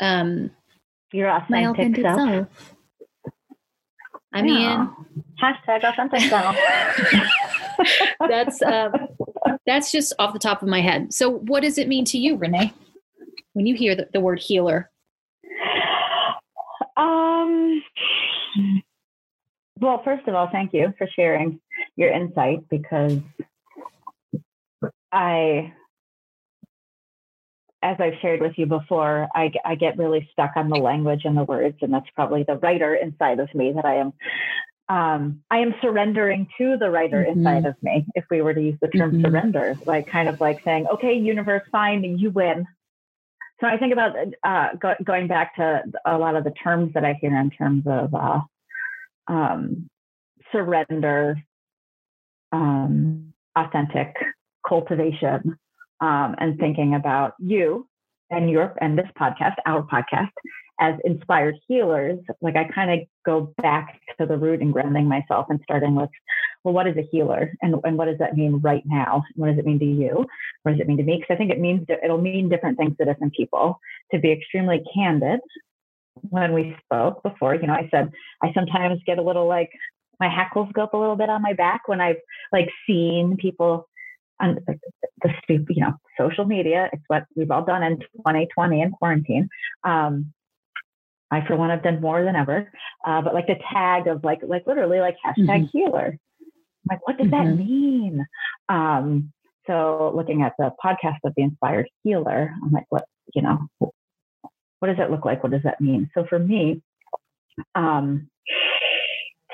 [0.00, 0.50] Um,
[1.12, 2.16] Your authentic, my authentic self.
[2.18, 2.74] self.
[4.32, 4.90] I mean,
[5.42, 6.56] hashtag authentic self.
[8.28, 8.92] that's um,
[9.66, 11.12] that's just off the top of my head.
[11.14, 12.72] So, what does it mean to you, Renee,
[13.54, 14.90] when you hear the, the word healer?
[16.96, 17.82] Um,
[19.80, 21.60] well, first of all, thank you for sharing
[21.96, 23.20] your insight because
[25.12, 25.72] I,
[27.82, 31.36] as I've shared with you before, I, I get really stuck on the language and
[31.36, 34.12] the words, and that's probably the writer inside of me that I am.
[34.88, 37.38] Um, I am surrendering to the writer mm-hmm.
[37.38, 38.06] inside of me.
[38.14, 39.22] If we were to use the term mm-hmm.
[39.22, 42.66] surrender, like kind of like saying, "Okay, universe, fine, you win."
[43.60, 47.04] So I think about uh, go, going back to a lot of the terms that
[47.04, 48.40] I hear in terms of uh,
[49.28, 49.88] um,
[50.52, 51.36] surrender,
[52.50, 54.16] um, authentic
[54.66, 55.58] cultivation,
[56.00, 57.86] um, and thinking about you
[58.30, 60.30] and your and this podcast, our podcast,
[60.80, 62.18] as inspired healers.
[62.40, 66.10] Like I kind of go back to the root and grounding myself and starting with,
[66.64, 69.24] well, what is a healer, and and what does that mean right now?
[69.34, 70.26] What does it mean to you?
[70.62, 71.16] What does it mean to me?
[71.16, 73.80] Because I think it means it'll mean different things to different people.
[74.12, 75.40] To be extremely candid
[76.30, 78.10] when we spoke before, you know, I said
[78.42, 79.70] I sometimes get a little like
[80.20, 82.16] my hackles go up a little bit on my back when I've
[82.52, 83.87] like seen people
[84.40, 86.88] on the stupid, you know social media.
[86.92, 89.48] It's what we've all done in 2020 and quarantine.
[89.84, 90.32] Um,
[91.30, 92.70] I, for one, have done more than ever.
[93.06, 95.78] Uh, but like the tag of like, like literally like hashtag mm-hmm.
[95.78, 96.18] healer.
[96.40, 97.56] I'm like, what does mm-hmm.
[97.56, 98.26] that mean?
[98.68, 99.32] Um,
[99.66, 104.88] so looking at the podcast of the inspired healer, I'm like, what, you know, what
[104.88, 105.42] does that look like?
[105.42, 106.10] What does that mean?
[106.14, 106.82] So for me,
[107.74, 108.30] um,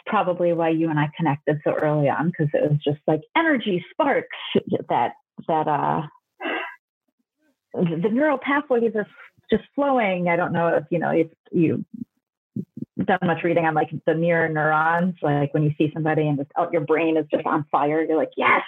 [0.07, 3.85] probably why you and I connected so early on because it was just like energy
[3.91, 4.37] sparks
[4.89, 5.13] that
[5.49, 6.03] that uh
[7.75, 9.07] the neural pathways are
[9.51, 10.29] just flowing.
[10.29, 11.85] I don't know if you know if you
[13.05, 16.51] done much reading on like the mirror neurons, like when you see somebody and just
[16.57, 18.63] oh, your brain is just on fire, you're like, yes.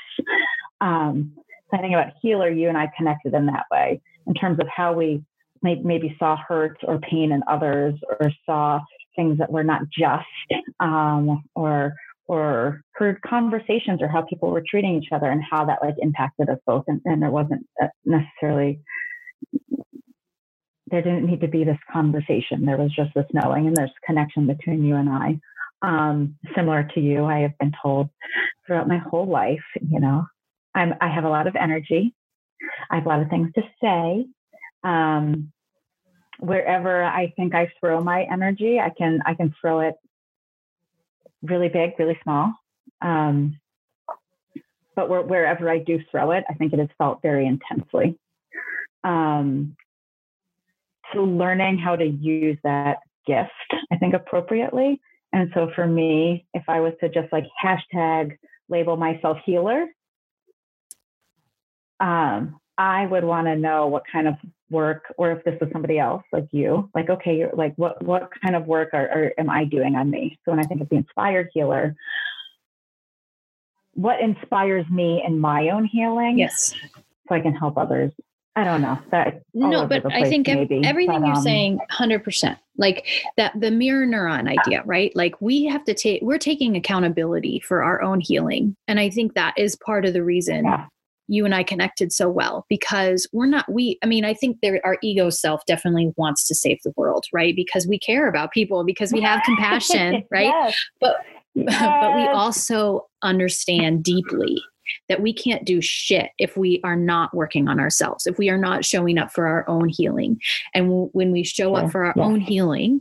[0.81, 1.33] Um,
[1.71, 4.69] so I think about healer, you and I connected in that way in terms of
[4.69, 5.23] how we
[5.63, 8.81] may, maybe saw hurt or pain in others or saw
[9.17, 10.27] things that were not just
[10.81, 11.95] um, or
[12.29, 16.49] or heard conversations or how people were treating each other and how that like impacted
[16.49, 16.85] us both.
[16.89, 18.81] And, and there wasn't uh, necessarily
[20.89, 22.65] there didn't need to be this conversation.
[22.65, 25.39] There was just this knowing and there's connection between you and i.
[25.83, 28.09] Um, similar to you i have been told
[28.67, 30.25] throughout my whole life you know
[30.75, 32.15] i'm i have a lot of energy.
[32.91, 34.27] I have a lot of things to say.
[34.85, 35.53] Um,
[36.39, 39.95] wherever I think I throw my energy, I can I can throw it
[41.43, 42.53] really big, really small.
[43.01, 43.59] Um,
[44.95, 48.19] but where, wherever I do throw it, I think it is felt very intensely.
[49.05, 49.77] Um,
[51.13, 53.51] so learning how to use that gift,
[53.93, 55.01] I think appropriately.
[55.33, 59.87] And so for me, if I was to just like hashtag label myself healer,
[62.01, 64.35] um, I would want to know what kind of
[64.71, 68.31] work, or if this was somebody else like you, like, okay, you're like, what, what
[68.43, 70.39] kind of work are, are, am I doing on me?
[70.45, 71.95] So when I think of the inspired healer,
[73.95, 76.39] what inspires me in my own healing?
[76.39, 76.75] Yes.
[77.29, 78.13] So I can help others.
[78.55, 78.99] I don't know.
[79.11, 83.53] That no, but I think maybe, everything but, you're um, saying, hundred percent, like that
[83.61, 85.15] the mirror neuron idea, right?
[85.15, 89.35] Like we have to take, we're taking accountability for our own healing, and I think
[89.35, 90.87] that is part of the reason yeah
[91.29, 94.81] you and I connected so well because we're not we I mean I think there
[94.85, 98.85] our ego self definitely wants to save the world right because we care about people
[98.85, 100.77] because we have compassion right yes.
[101.01, 101.17] but
[101.55, 101.81] yes.
[101.81, 104.61] but we also understand deeply
[105.09, 108.59] that we can't do shit if we are not working on ourselves if we are
[108.59, 110.39] not showing up for our own healing
[110.75, 112.23] and w- when we show up for our yeah.
[112.23, 113.01] own healing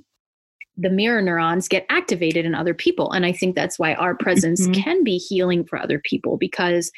[0.77, 4.63] the mirror neurons get activated in other people and i think that's why our presence
[4.63, 4.81] mm-hmm.
[4.81, 6.91] can be healing for other people because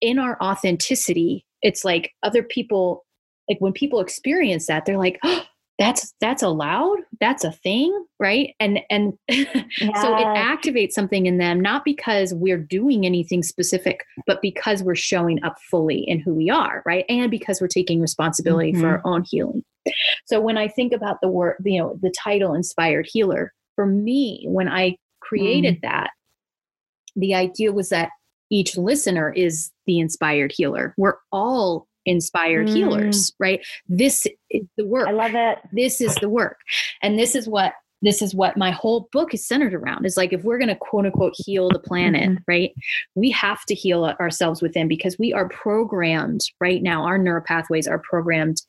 [0.00, 3.04] in our authenticity, it's like other people,
[3.48, 5.44] like when people experience that, they're like, oh,
[5.78, 9.48] that's that's allowed that's a thing right and and yes.
[10.00, 14.94] so it activates something in them not because we're doing anything specific but because we're
[14.94, 18.82] showing up fully in who we are right and because we're taking responsibility mm-hmm.
[18.82, 19.62] for our own healing
[20.26, 24.44] so when i think about the word you know the title inspired healer for me
[24.46, 25.82] when i created mm.
[25.82, 26.10] that
[27.16, 28.10] the idea was that
[28.50, 30.94] each listener is the inspired healer.
[30.96, 32.74] We're all inspired mm.
[32.74, 33.64] healers, right?
[33.88, 35.08] This is the work.
[35.08, 35.58] I love it.
[35.72, 36.58] This is the work.
[37.02, 40.32] And this is what this is what my whole book is centered around is like
[40.32, 42.42] if we're going to quote unquote heal the planet mm-hmm.
[42.46, 42.72] right
[43.14, 47.88] we have to heal ourselves within because we are programmed right now our neural pathways
[47.88, 48.60] are programmed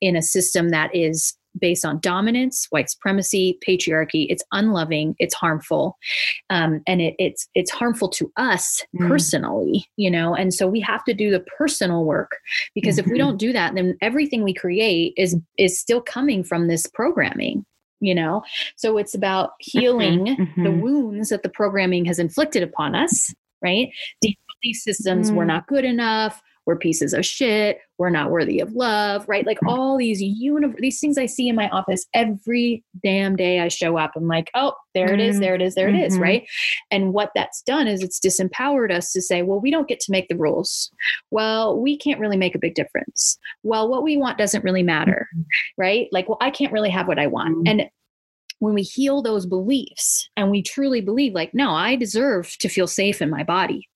[0.00, 4.26] in a system that is based on dominance, white supremacy, patriarchy.
[4.28, 5.14] It's unloving.
[5.18, 5.96] It's harmful,
[6.50, 9.08] um, and it, it's it's harmful to us mm.
[9.08, 9.86] personally.
[9.96, 12.36] You know, and so we have to do the personal work
[12.74, 13.00] because mm-hmm.
[13.00, 13.28] if we mm-hmm.
[13.28, 17.64] don't do that, then everything we create is is still coming from this programming
[18.00, 18.42] you know
[18.76, 19.78] so it's about mm-hmm.
[19.78, 20.64] healing mm-hmm.
[20.64, 23.88] the wounds that the programming has inflicted upon us right
[24.62, 25.34] these systems mm.
[25.34, 29.46] were not good enough we're pieces of shit, we're not worthy of love, right?
[29.46, 33.68] Like all these uni- these things I see in my office every damn day I
[33.68, 34.12] show up.
[34.14, 35.40] I'm like, oh, there it is, mm-hmm.
[35.40, 35.96] there it is, there mm-hmm.
[35.96, 36.22] it is, mm-hmm.
[36.22, 36.48] right?
[36.90, 40.12] And what that's done is it's disempowered us to say, well, we don't get to
[40.12, 40.90] make the rules.
[41.30, 43.38] Well, we can't really make a big difference.
[43.62, 45.42] Well, what we want doesn't really matter, mm-hmm.
[45.78, 46.08] right?
[46.12, 47.56] Like, well, I can't really have what I want.
[47.56, 47.80] Mm-hmm.
[47.80, 47.90] And
[48.58, 52.88] when we heal those beliefs and we truly believe like no i deserve to feel
[52.88, 53.88] safe in my body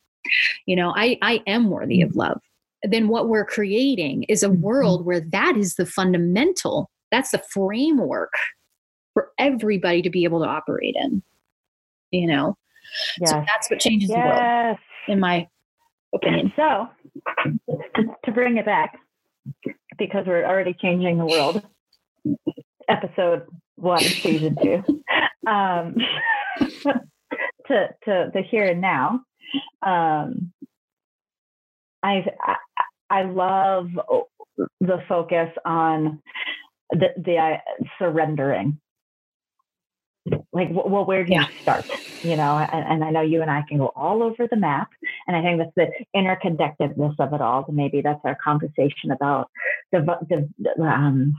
[0.67, 2.41] you know i i am worthy of love
[2.83, 4.63] then what we're creating is a mm-hmm.
[4.63, 8.33] world where that is the fundamental, that's the framework
[9.15, 11.23] for everybody to be able to operate in.
[12.11, 12.57] You know?
[13.21, 13.31] Yes.
[13.31, 14.19] So that's what changes yes.
[14.19, 15.49] the world, in my
[16.15, 16.53] opinion.
[16.57, 16.89] So
[17.97, 18.99] to, to bring it back,
[19.99, 21.63] because we're already changing the world,
[22.89, 24.83] episode one, season two.
[25.47, 25.97] Um,
[27.67, 29.21] to to the here and now.
[29.83, 30.53] Um,
[32.03, 32.25] I,
[33.11, 33.89] I love
[34.81, 36.21] the focus on
[36.91, 37.57] the, the uh,
[37.99, 38.79] surrendering
[40.53, 41.49] like well where do yeah.
[41.49, 41.85] you start
[42.23, 44.89] you know and, and, i know you and i can go all over the map
[45.27, 49.51] and i think that's the interconnectedness of it all maybe that's our conversation about
[49.91, 51.35] the, the um,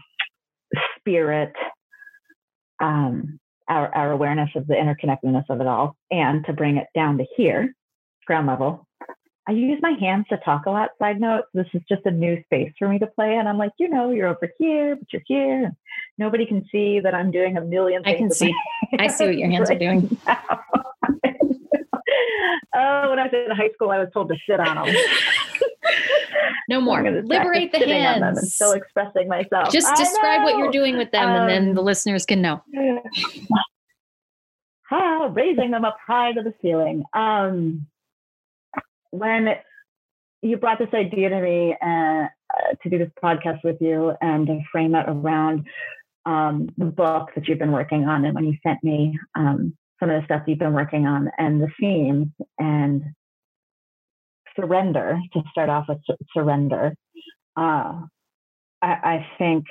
[0.99, 1.53] spirit
[2.81, 7.17] um, our, our awareness of the interconnectedness of it all and to bring it down
[7.17, 7.73] to here
[8.27, 8.85] ground level
[9.47, 10.91] I use my hands to talk a lot.
[10.99, 13.35] Side note, this is just a new space for me to play.
[13.35, 15.71] And I'm like, you know, you're over here, but you're here.
[16.17, 18.15] Nobody can see that I'm doing a million things.
[18.15, 18.55] I can see.
[18.99, 20.17] I see what your hands right are doing.
[22.73, 24.95] oh, when I was in high school, I was told to sit on them.
[26.69, 27.03] no more.
[27.03, 28.23] Liberate the hands.
[28.23, 29.71] I'm still expressing myself.
[29.71, 32.63] Just describe what you're doing with them, um, and then the um, listeners can know.
[34.95, 37.03] Ah, raising them up high to the ceiling.
[37.13, 37.87] Um,
[39.13, 39.47] when
[40.41, 42.25] you brought this idea to me uh,
[42.81, 45.67] to do this podcast with you and to frame it around
[46.25, 50.09] um, the book that you've been working on, and when you sent me um, some
[50.09, 53.03] of the stuff you've been working on and the themes and
[54.59, 55.99] surrender to start off with
[56.33, 56.95] surrender,
[57.55, 58.01] uh,
[58.81, 59.65] I, I think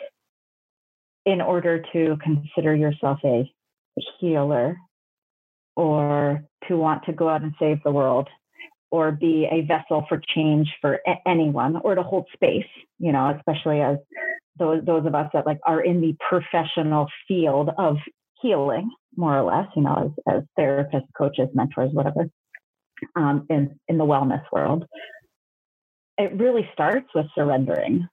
[1.27, 3.51] in order to consider yourself a
[4.21, 4.77] healer
[5.75, 8.29] or to want to go out and save the world
[8.93, 13.35] or be a vessel for change for a- anyone or to hold space you know
[13.37, 13.97] especially as
[14.59, 17.97] those those of us that like are in the professional field of
[18.41, 22.29] healing more or less you know as, as therapists coaches mentors whatever
[23.17, 24.87] um, in in the wellness world
[26.19, 28.09] it really starts with surrendering.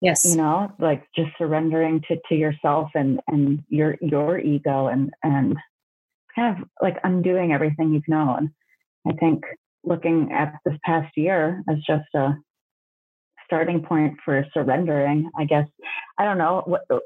[0.00, 0.24] Yes.
[0.24, 5.56] You know like just surrendering to to yourself and and your your ego and and
[6.34, 8.54] kind of like undoing everything you've known.
[9.06, 9.44] I think
[9.84, 12.34] looking at this past year as just a
[13.46, 15.66] starting point for surrendering, I guess.
[16.18, 16.62] I don't know.
[16.66, 16.98] What uh,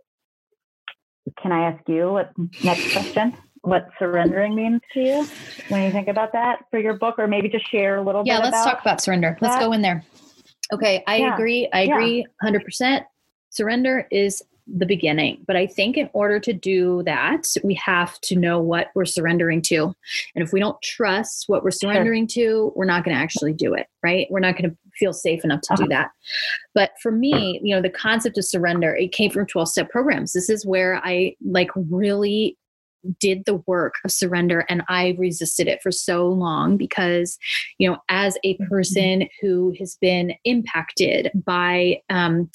[1.42, 2.12] can I ask you?
[2.12, 2.32] What
[2.62, 3.36] next question?
[3.62, 5.26] What surrendering means to you
[5.68, 8.36] when you think about that for your book, or maybe just share a little yeah,
[8.36, 8.44] bit.
[8.44, 9.38] Yeah, let's talk about surrender.
[9.40, 10.04] Let's go in there.
[10.72, 11.34] Okay, I yeah.
[11.34, 11.68] agree.
[11.72, 12.64] I agree, hundred yeah.
[12.64, 13.04] percent.
[13.48, 15.42] Surrender is the beginning.
[15.46, 19.60] But I think in order to do that, we have to know what we're surrendering
[19.62, 19.94] to.
[20.34, 23.74] And if we don't trust what we're surrendering to, we're not going to actually do
[23.74, 24.26] it, right?
[24.30, 25.88] We're not going to feel safe enough to do uh-huh.
[25.90, 26.10] that.
[26.74, 30.32] But for me, you know, the concept of surrender, it came from 12 step programs.
[30.32, 32.56] This is where I like really
[33.20, 37.38] did the work of surrender and I resisted it for so long because,
[37.78, 38.64] you know, as a mm-hmm.
[38.66, 42.50] person who has been impacted by um,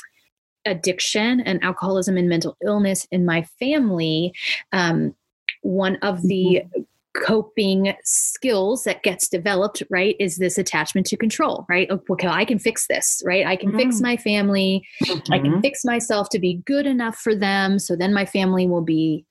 [0.66, 4.34] addiction and alcoholism and mental illness in my family,
[4.72, 5.16] um,
[5.62, 6.82] one of the mm-hmm.
[7.26, 12.60] coping skills that gets developed right is this attachment to control right okay i can
[12.60, 13.80] fix this right i can mm-hmm.
[13.80, 15.34] fix my family mm-hmm.
[15.34, 15.62] i can mm-hmm.
[15.62, 19.26] fix myself to be good enough for them so then my family will be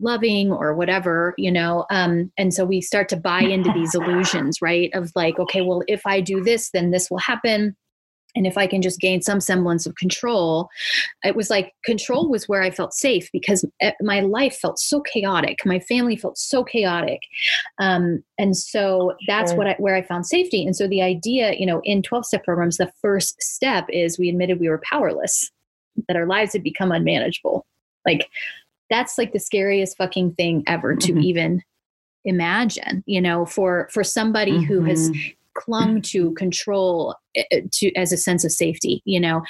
[0.00, 4.62] loving or whatever you know um, and so we start to buy into these illusions
[4.62, 7.76] right of like okay well if i do this then this will happen
[8.38, 10.70] and if i can just gain some semblance of control
[11.24, 13.64] it was like control was where i felt safe because
[14.00, 17.20] my life felt so chaotic my family felt so chaotic
[17.78, 19.58] um, and so that's sure.
[19.58, 22.44] what I, where i found safety and so the idea you know in 12 step
[22.44, 25.50] programs the first step is we admitted we were powerless
[26.06, 27.66] that our lives had become unmanageable
[28.06, 28.28] like
[28.88, 31.22] that's like the scariest fucking thing ever to mm-hmm.
[31.22, 31.62] even
[32.24, 34.64] imagine you know for for somebody mm-hmm.
[34.64, 39.20] who has mm-hmm clung to control eh, eh, to as a sense of safety you
[39.20, 39.42] know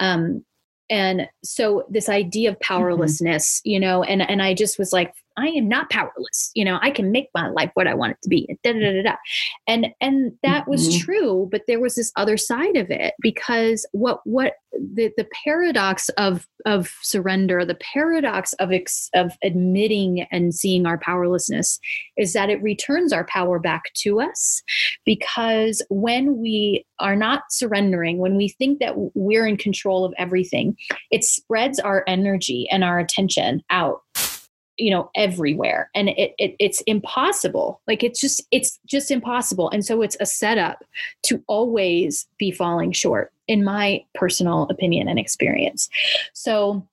[0.00, 0.44] um
[0.90, 2.74] and so this idea of mm-hmm.
[2.74, 3.70] powerlessness mm-hmm.
[3.70, 6.50] you know and and i just was like I am not powerless.
[6.54, 8.56] You know, I can make my life what I want it to be.
[8.62, 9.16] Da, da, da, da.
[9.66, 10.70] And and that mm-hmm.
[10.70, 15.26] was true, but there was this other side of it because what what the the
[15.44, 21.78] paradox of of surrender, the paradox of ex, of admitting and seeing our powerlessness
[22.16, 24.62] is that it returns our power back to us
[25.04, 30.76] because when we are not surrendering, when we think that we're in control of everything,
[31.10, 34.03] it spreads our energy and our attention out
[34.76, 35.90] you know everywhere.
[35.94, 37.80] And it, it it's impossible.
[37.86, 39.70] Like it's just it's just impossible.
[39.70, 40.84] And so it's a setup
[41.24, 45.88] to always be falling short in my personal opinion and experience.
[46.32, 46.86] So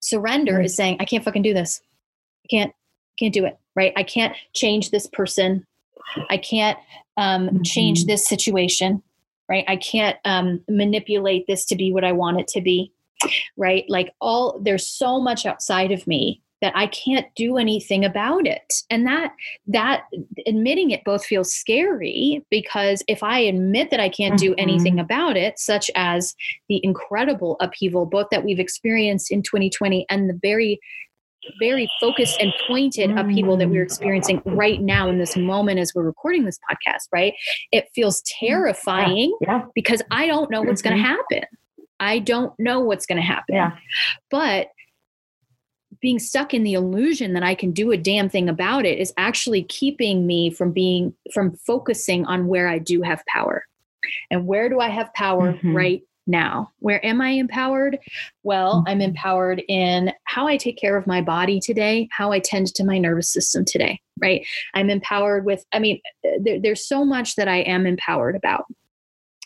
[0.00, 0.64] surrender mm-hmm.
[0.64, 1.80] is saying i can't fucking do this.
[2.44, 2.72] I can't
[3.18, 3.92] can't do it right?
[3.96, 5.66] I can't change this person.
[6.30, 6.78] I can't
[7.16, 7.62] um, mm-hmm.
[7.62, 9.02] change this situation
[9.48, 9.64] right?
[9.66, 12.92] I can't um, manipulate this to be what i want it to be
[13.56, 13.84] right?
[13.88, 18.82] Like all there's so much outside of me that I can't do anything about it.
[18.90, 19.32] And that
[19.66, 20.04] that
[20.46, 24.60] admitting it both feels scary because if I admit that I can't do mm-hmm.
[24.60, 26.34] anything about it, such as
[26.68, 30.80] the incredible upheaval both that we've experienced in 2020 and the very
[31.60, 33.20] very focused and pointed mm.
[33.20, 37.32] upheaval that we're experiencing right now in this moment as we're recording this podcast, right?
[37.72, 39.58] It feels terrifying yeah.
[39.58, 39.64] Yeah.
[39.74, 40.96] because I don't know what's mm-hmm.
[40.96, 41.48] going to happen.
[42.00, 43.54] I don't know what's going to happen.
[43.54, 43.76] Yeah.
[44.30, 44.68] But
[46.00, 49.12] being stuck in the illusion that I can do a damn thing about it is
[49.16, 53.64] actually keeping me from being from focusing on where I do have power.
[54.30, 55.74] And where do I have power mm-hmm.
[55.74, 56.70] right now?
[56.78, 57.98] Where am I empowered?
[58.42, 58.88] Well, mm-hmm.
[58.88, 62.84] I'm empowered in how I take care of my body today, how I tend to
[62.84, 64.46] my nervous system today, right?
[64.74, 66.00] I'm empowered with, I mean,
[66.40, 68.66] there, there's so much that I am empowered about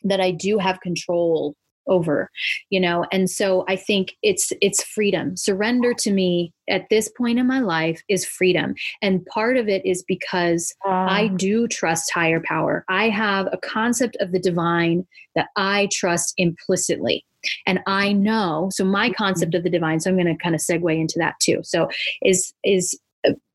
[0.05, 1.55] that I do have control
[1.87, 2.31] over
[2.71, 3.07] you know?
[3.13, 5.37] And so i think it's it's freedom.
[5.37, 8.75] Surrender to me at this point in my life is freedom.
[9.01, 11.37] And part of it is because i ah.
[11.37, 12.85] do trust higher power.
[12.89, 17.25] I have a concept of the divine that i trust implicitly.
[17.67, 19.15] And i know so my mm-hmm.
[19.15, 21.61] concept of the divine so i'm going to kind of segue into that too.
[21.63, 21.89] So
[22.23, 22.99] is is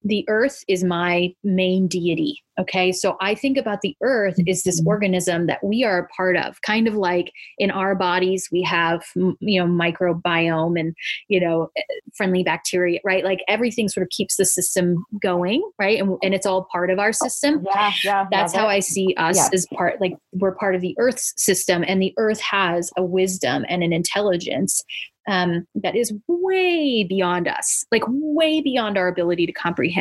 [0.03, 2.41] the earth is my main deity.
[2.59, 2.91] Okay.
[2.91, 4.87] So I think about the earth is this mm-hmm.
[4.87, 9.03] organism that we are a part of, kind of like in our bodies, we have,
[9.15, 10.95] you know, microbiome and,
[11.27, 11.81] you know, eh,
[12.15, 13.23] friendly bacteria, right?
[13.23, 15.99] Like everything sort of keeps the system going, right?
[15.99, 17.63] And, and it's all part of our system.
[17.63, 17.91] Yeah.
[18.03, 18.25] Yeah.
[18.31, 19.49] That's how I see us yeah.
[19.53, 23.65] as part, like we're part of the earth's system and the earth has a wisdom
[23.69, 24.83] and an intelligence
[25.27, 29.96] um, that is way beyond us, like way beyond our ability to comprehend.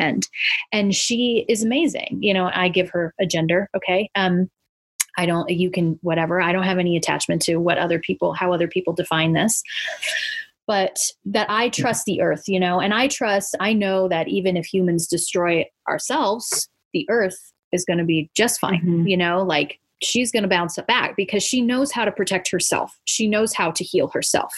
[0.73, 2.19] And she is amazing.
[2.21, 3.69] You know, I give her a gender.
[3.77, 4.11] Okay.
[4.15, 4.51] Um,
[5.19, 6.41] I don't, you can, whatever.
[6.41, 9.63] I don't have any attachment to what other people, how other people define this
[10.67, 14.57] but that I trust the earth, you know, and I trust, I know that even
[14.57, 17.39] if humans destroy ourselves, the earth
[17.73, 19.07] is going to be just fine, mm-hmm.
[19.07, 22.51] you know, like she's going to bounce it back because she knows how to protect
[22.51, 22.99] herself.
[23.05, 24.53] She knows how to heal herself.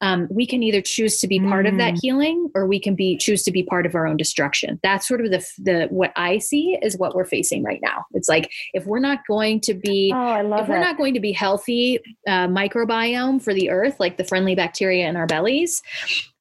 [0.00, 1.72] Um, we can either choose to be part mm.
[1.72, 1.98] of that mm.
[2.02, 4.78] healing, or we can be choose to be part of our own destruction.
[4.82, 8.04] That's sort of the the what I see is what we're facing right now.
[8.12, 11.32] It's like if we're not going to be, oh, if we're not going to be
[11.32, 15.82] healthy uh, microbiome for the earth, like the friendly bacteria in our bellies,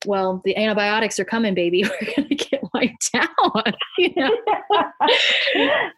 [0.06, 1.84] well, the antibiotics are coming, baby.
[2.02, 3.30] We're going to get wiped out.
[3.98, 4.36] You know?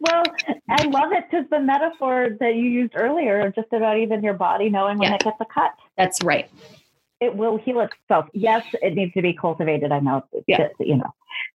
[0.02, 0.24] well,
[0.70, 4.70] I love it because the metaphor that you used earlier, just about even your body
[4.70, 5.16] knowing when yeah.
[5.16, 5.72] it gets a cut.
[5.96, 6.50] That's right.
[7.22, 8.26] It will heal itself.
[8.34, 9.92] Yes, it needs to be cultivated.
[9.92, 10.68] I know, yeah.
[10.80, 11.14] you know,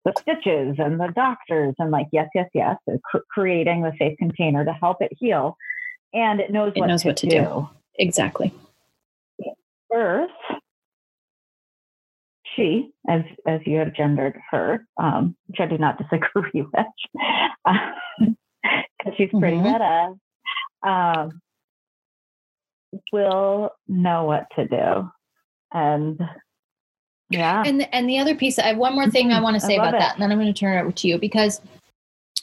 [0.04, 4.64] the stitches and the doctors and like, yes, yes, yes, cr- creating the safe container
[4.64, 5.56] to help it heal.
[6.12, 7.38] And it knows, it what, knows to what to do.
[7.38, 7.68] do.
[7.98, 8.52] Exactly.
[9.92, 10.30] Earth
[12.54, 16.86] she, as as you have gendered her, um, which I do not disagree with,
[18.98, 19.72] because she's pretty mm-hmm.
[19.72, 20.14] meta,
[20.86, 21.40] um,
[23.12, 25.10] will know what to do,
[25.72, 26.20] and
[27.30, 27.62] yeah.
[27.64, 29.44] And and the other piece, I have one more thing I mm-hmm.
[29.44, 30.00] want to say about it.
[30.00, 31.60] that, and then I'm going to turn it over to you because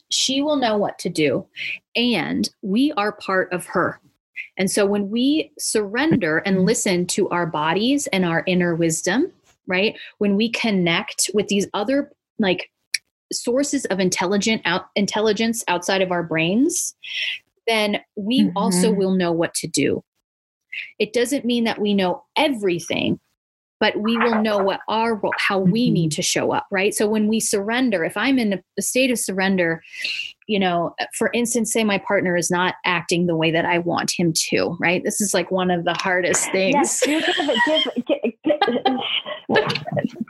[0.10, 1.46] she will know what to do,
[1.96, 4.00] and we are part of her.
[4.58, 6.66] And so when we surrender and mm-hmm.
[6.66, 9.32] listen to our bodies and our inner wisdom,
[9.72, 9.98] right?
[10.18, 12.70] When we connect with these other like
[13.32, 16.94] sources of intelligent out, intelligence outside of our brains,
[17.68, 18.58] then we mm-hmm.
[18.58, 20.04] also will know what to do.
[21.00, 23.20] It doesn't mean that we know everything,
[23.80, 26.16] but we will know what our role, how we need mm-hmm.
[26.16, 26.94] to show up, right?
[26.94, 29.82] So when we surrender, if I'm in a state of surrender,
[30.52, 34.12] you know, for instance, say my partner is not acting the way that I want
[34.12, 35.02] him to, right?
[35.02, 36.76] This is like one of the hardest things.
[36.76, 37.24] Yes, give,
[38.06, 38.98] give, give,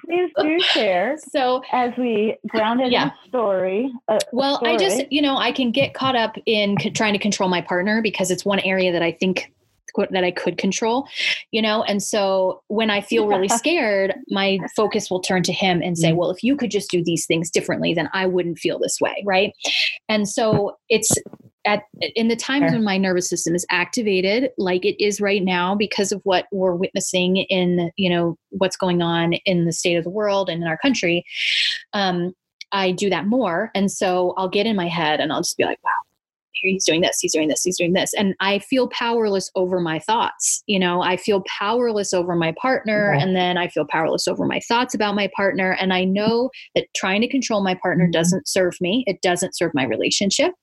[0.05, 1.17] please do share.
[1.31, 3.05] So as we grounded yeah.
[3.05, 3.91] in story.
[4.07, 4.73] Uh, well, story.
[4.73, 7.61] I just, you know, I can get caught up in c- trying to control my
[7.61, 9.51] partner because it's one area that I think
[10.11, 11.07] that I could control,
[11.51, 11.83] you know?
[11.83, 16.09] And so when I feel really scared, my focus will turn to him and say,
[16.09, 16.17] mm-hmm.
[16.17, 19.23] well, if you could just do these things differently, then I wouldn't feel this way.
[19.25, 19.53] Right.
[20.09, 21.11] And so it's,
[21.65, 22.71] at in the times sure.
[22.71, 26.75] when my nervous system is activated like it is right now because of what we're
[26.75, 30.67] witnessing in you know what's going on in the state of the world and in
[30.67, 31.23] our country
[31.93, 32.33] um
[32.71, 35.63] i do that more and so i'll get in my head and i'll just be
[35.63, 35.91] like wow
[36.53, 38.11] he's doing this, he's doing this, he's doing this.
[38.17, 40.63] And I feel powerless over my thoughts.
[40.67, 44.59] You know, I feel powerless over my partner, and then I feel powerless over my
[44.67, 45.71] thoughts about my partner.
[45.79, 48.11] And I know that trying to control my partner mm-hmm.
[48.11, 50.53] doesn't serve me, it doesn't serve my relationship.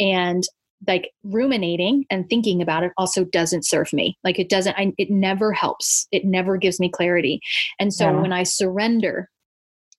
[0.00, 0.44] And
[0.86, 5.10] like ruminating and thinking about it also doesn't serve me like it doesn't I, it
[5.10, 7.40] never helps it never gives me clarity
[7.80, 8.20] and so yeah.
[8.20, 9.28] when i surrender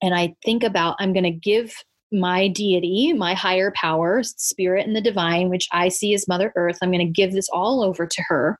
[0.02, 1.74] and i think about i'm going to give
[2.12, 6.78] my deity, my higher power, spirit and the divine, which I see as Mother Earth.
[6.82, 8.60] I'm going to give this all over to her.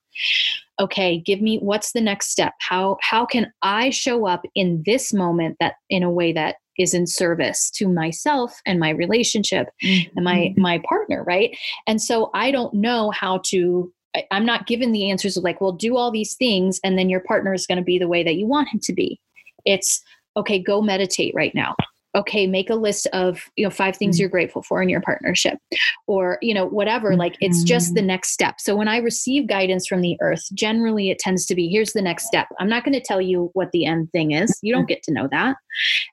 [0.80, 2.54] Okay, give me what's the next step?
[2.60, 6.94] How how can I show up in this moment that in a way that is
[6.94, 10.18] in service to myself and my relationship mm-hmm.
[10.18, 10.62] and my mm-hmm.
[10.62, 15.12] my partner right and so i don't know how to I, i'm not given the
[15.12, 17.84] answers of like well do all these things and then your partner is going to
[17.84, 19.20] be the way that you want him to be
[19.66, 20.02] it's
[20.38, 21.76] okay go meditate right now
[22.16, 24.22] okay make a list of you know five things mm-hmm.
[24.22, 25.60] you're grateful for in your partnership
[26.08, 28.08] or you know whatever like it's just the mm-hmm.
[28.08, 31.68] next step so when i receive guidance from the earth generally it tends to be
[31.68, 34.58] here's the next step i'm not going to tell you what the end thing is
[34.62, 35.56] you don't get to know that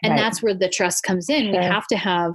[0.02, 0.18] and right.
[0.18, 1.60] that's where the trust comes in sure.
[1.60, 2.34] we have to have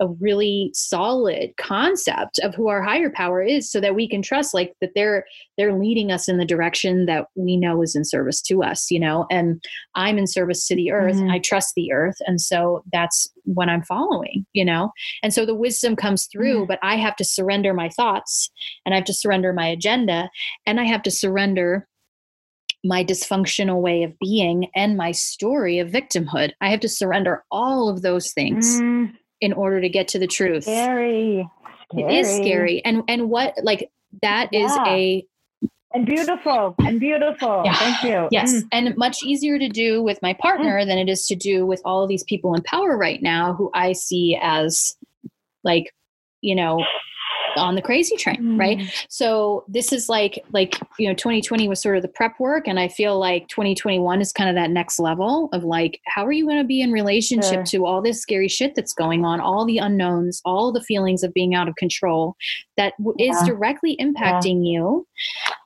[0.00, 4.52] a really solid concept of who our higher power is so that we can trust
[4.52, 5.24] like that they're
[5.56, 9.00] they're leading us in the direction that we know is in service to us you
[9.00, 9.62] know and
[9.94, 11.30] i'm in service to the earth mm-hmm.
[11.30, 14.90] i trust the earth and so that's what i'm following you know
[15.22, 16.68] and so the wisdom comes through mm-hmm.
[16.68, 18.50] but i have to surrender my thoughts
[18.84, 20.28] and i have to surrender my agenda
[20.66, 21.86] and i have to surrender
[22.84, 26.52] my dysfunctional way of being and my story of victimhood.
[26.60, 28.80] I have to surrender all of those things.
[28.80, 30.64] Mm in order to get to the truth.
[30.64, 31.48] Scary.
[31.90, 32.14] scary.
[32.14, 32.84] It is scary.
[32.84, 33.90] And and what like
[34.22, 34.64] that yeah.
[34.64, 35.26] is a
[35.92, 37.62] and beautiful and beautiful.
[37.64, 37.74] Yeah.
[37.74, 38.28] Thank you.
[38.30, 38.52] Yes.
[38.52, 38.68] Mm.
[38.72, 40.86] And much easier to do with my partner mm.
[40.86, 43.70] than it is to do with all of these people in power right now who
[43.72, 44.96] I see as
[45.64, 45.94] like,
[46.42, 46.84] you know,
[47.56, 48.58] on the crazy train mm.
[48.58, 52.66] right so this is like like you know 2020 was sort of the prep work
[52.66, 56.32] and i feel like 2021 is kind of that next level of like how are
[56.32, 57.64] you going to be in relationship sure.
[57.64, 61.32] to all this scary shit that's going on all the unknowns all the feelings of
[61.32, 62.36] being out of control
[62.76, 63.30] that yeah.
[63.30, 64.80] is directly impacting yeah.
[64.80, 65.06] you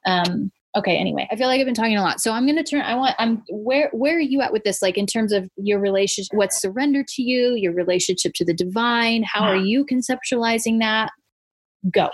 [0.06, 2.62] um okay anyway i feel like i've been talking a lot so i'm going to
[2.62, 5.48] turn i want i'm where where are you at with this like in terms of
[5.56, 10.78] your relationship what's surrender to you your relationship to the divine how are you conceptualizing
[10.78, 11.10] that
[11.88, 12.10] Go.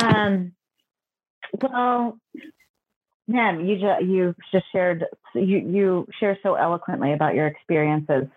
[0.00, 0.52] Um,
[1.60, 2.18] well,
[3.26, 8.28] man, you just you just shared you you share so eloquently about your experiences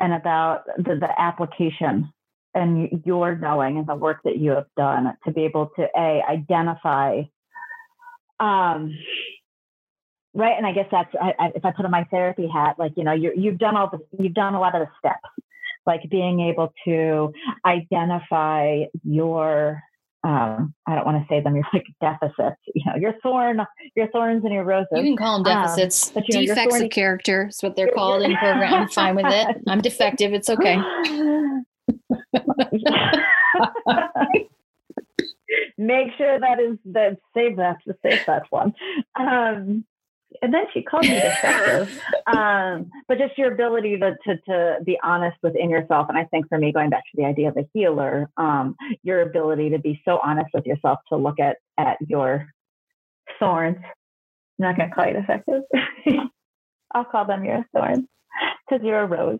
[0.00, 2.12] and about the, the application
[2.54, 6.22] and your knowing and the work that you have done to be able to a
[6.28, 7.22] identify
[8.40, 8.92] um
[10.34, 12.92] right and i guess that's I, I, if i put on my therapy hat like
[12.96, 15.28] you know you you've done all the you've done a lot of the steps
[15.86, 17.32] like being able to
[17.64, 19.82] identify your
[20.22, 23.62] um, I don't want to say them, you're like deficits, you know, your thorn,
[23.96, 24.88] your thorns and your roses.
[24.92, 26.08] You can call them um, deficits.
[26.08, 28.74] Um, but, you know, Defects of character is what they're called in program.
[28.74, 29.56] I'm fine with it.
[29.66, 30.34] I'm defective.
[30.34, 30.76] It's okay.
[35.78, 38.74] Make sure that is that save that to save that one.
[39.18, 39.86] Um,
[40.42, 42.02] and then she called me defective.
[42.26, 46.08] um, but just your ability to, to, to be honest within yourself.
[46.08, 49.22] And I think for me, going back to the idea of a healer, um, your
[49.22, 52.48] ability to be so honest with yourself to look at at your
[53.38, 53.78] thorns.
[53.78, 53.84] I'm
[54.58, 55.62] not going to call you defective.
[56.94, 58.06] I'll call them your thorns
[58.68, 59.38] because you're a rose.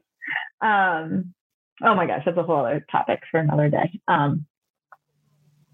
[0.61, 1.35] Um,
[1.83, 4.01] oh my gosh, that's a whole other topic for another day.
[4.07, 4.47] Um,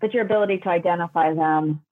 [0.00, 1.82] but your ability to identify them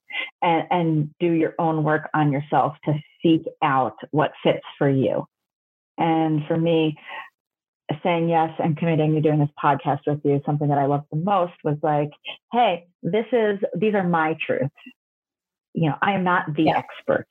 [0.42, 5.24] and, and do your own work on yourself to seek out what fits for you.
[5.98, 6.96] And for me,
[8.02, 11.18] saying yes and committing to doing this podcast with you, something that I loved the
[11.18, 12.10] most was like,
[12.52, 14.70] hey, this is, these are my truths.
[15.74, 16.78] You know, I am not the yeah.
[16.78, 17.26] expert.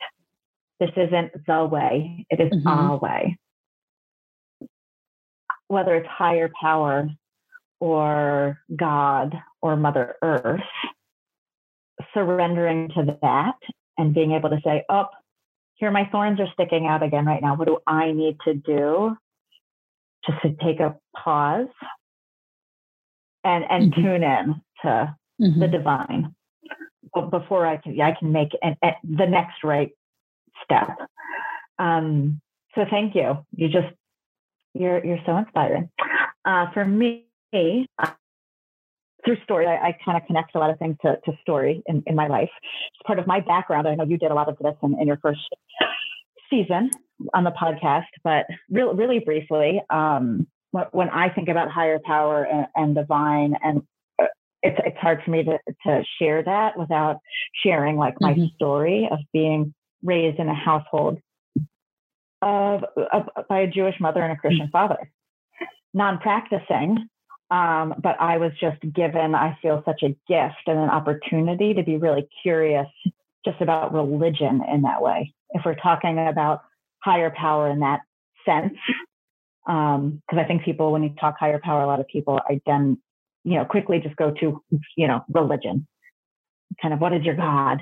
[0.80, 2.68] This isn't the way, it is mm-hmm.
[2.68, 3.38] our way.
[5.68, 7.10] Whether it's higher power
[7.80, 10.62] or God or Mother Earth,
[12.14, 13.58] surrendering to that
[13.98, 15.06] and being able to say, oh,
[15.76, 17.56] here my thorns are sticking out again right now.
[17.56, 19.18] What do I need to do?
[20.26, 21.68] Just to take a pause
[23.44, 24.02] and and mm-hmm.
[24.02, 25.60] tune in to mm-hmm.
[25.60, 26.34] the divine
[27.30, 29.92] before I can I can make an, an, the next right
[30.64, 30.90] step.
[31.80, 32.40] Um,
[32.76, 33.46] so thank you.
[33.56, 33.94] You just
[34.74, 35.90] you're you're so inspiring.
[36.46, 37.26] Uh, for me,
[39.24, 42.04] through story, I, I kind of connect a lot of things to, to story in,
[42.06, 42.50] in my life.
[42.54, 43.88] It's part of my background.
[43.88, 45.42] I know you did a lot of this in, in your first
[46.50, 46.90] season
[47.34, 50.48] on the podcast, but really, really briefly, um,
[50.92, 53.84] when I think about higher power and, and divine, and
[54.20, 54.26] uh,
[54.64, 57.18] it's it's hard for me to to share that without
[57.64, 58.56] sharing like my mm-hmm.
[58.56, 61.20] story of being raised in a household
[62.42, 65.12] of, of by a Jewish mother and a Christian father,
[65.94, 67.08] non-practicing,
[67.54, 71.84] um, but I was just given, I feel, such a gift and an opportunity to
[71.84, 72.88] be really curious
[73.46, 75.36] just about religion in that way.
[75.52, 76.64] If we're talking about
[77.04, 78.00] higher power in that
[78.44, 78.74] sense,
[79.68, 82.98] because um, I think people, when you talk higher power, a lot of people then,
[83.44, 84.64] you know, quickly just go to,
[84.98, 85.86] you know, religion.
[86.82, 87.82] Kind of what is your God?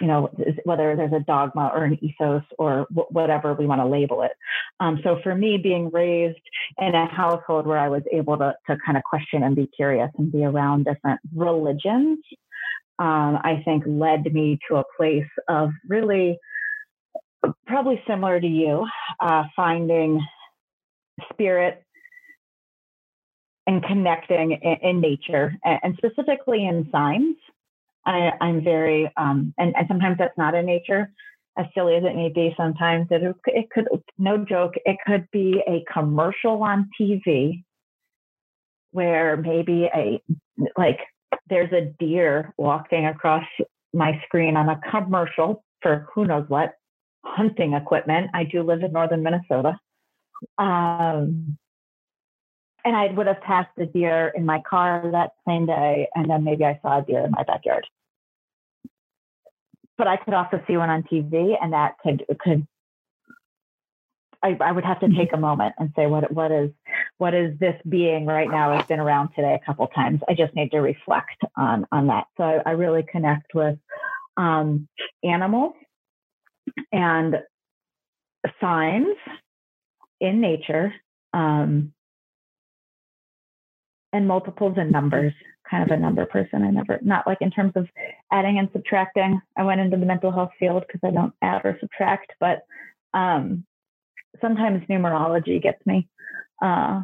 [0.00, 0.30] You know,
[0.64, 4.32] whether there's a dogma or an ethos or w- whatever we want to label it.
[4.80, 6.40] Um, so for me, being raised
[6.78, 10.10] in a household where I was able to, to kind of question and be curious
[10.18, 12.18] and be around different religions,
[12.98, 16.38] um, I think led me to a place of really
[17.66, 18.86] probably similar to you,
[19.20, 20.24] uh, finding
[21.32, 21.82] spirit
[23.66, 27.36] and connecting in, in nature and specifically in signs
[28.06, 31.10] I, am very, um, and, and sometimes that's not in nature,
[31.58, 32.54] as silly as it may be.
[32.56, 33.88] Sometimes it, it could,
[34.18, 37.64] no joke, it could be a commercial on TV
[38.90, 40.22] where maybe a,
[40.76, 41.00] like,
[41.48, 43.44] there's a deer walking across
[43.92, 46.74] my screen on a commercial for who knows what
[47.24, 48.30] hunting equipment.
[48.34, 49.78] I do live in northern Minnesota.
[50.58, 51.56] Um,
[52.84, 56.44] and I would have passed a deer in my car that same day, and then
[56.44, 57.86] maybe I saw a deer in my backyard.
[59.96, 62.66] But I could also see one on TV, and that could could
[64.44, 66.70] I, I would have to take a moment and say what what is
[67.16, 70.20] what is this being right now has been around today a couple times.
[70.28, 72.26] I just need to reflect on on that.
[72.36, 73.78] So I, I really connect with
[74.36, 74.86] um,
[75.22, 75.72] animals
[76.92, 77.36] and
[78.60, 79.16] signs
[80.20, 80.92] in nature
[81.32, 81.92] um,
[84.14, 85.34] and multiples and numbers
[85.68, 86.62] kind of a number person.
[86.62, 87.88] I never not like in terms of
[88.32, 89.40] adding and subtracting.
[89.58, 92.60] I went into the mental health field because i don't add or subtract but
[93.12, 93.64] um,
[94.40, 96.08] sometimes numerology gets me
[96.62, 97.02] uh,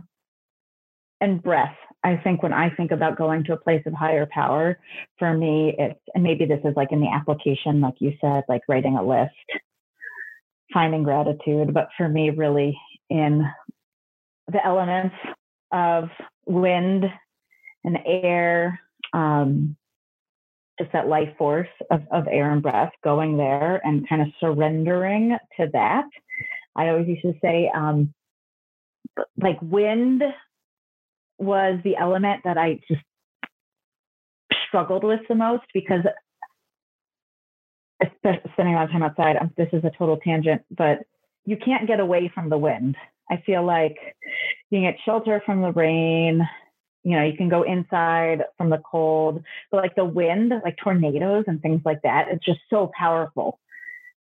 [1.20, 1.76] and breath.
[2.02, 4.78] I think when i think about going to a place of higher power
[5.18, 8.62] for me it's and maybe this is like in the application like you said like
[8.68, 9.34] writing a list
[10.72, 12.78] finding gratitude but for me really
[13.10, 13.44] in
[14.50, 15.14] the elements
[15.72, 16.08] of
[16.50, 17.04] wind
[17.84, 18.80] and air,
[19.12, 19.76] um,
[20.78, 25.36] just that life force of, of air and breath going there and kind of surrendering
[25.58, 26.04] to that.
[26.74, 28.14] I always used to say, um,
[29.36, 30.22] like wind
[31.38, 33.02] was the element that I just
[34.68, 36.04] struggled with the most because
[38.52, 41.00] spending a lot of time outside, um, this is a total tangent, but
[41.44, 42.96] you can't get away from the wind.
[43.30, 43.96] I feel like
[44.70, 46.46] you can get shelter from the rain.
[47.04, 51.44] You know, you can go inside from the cold, but like the wind, like tornadoes
[51.46, 53.58] and things like that, it's just so powerful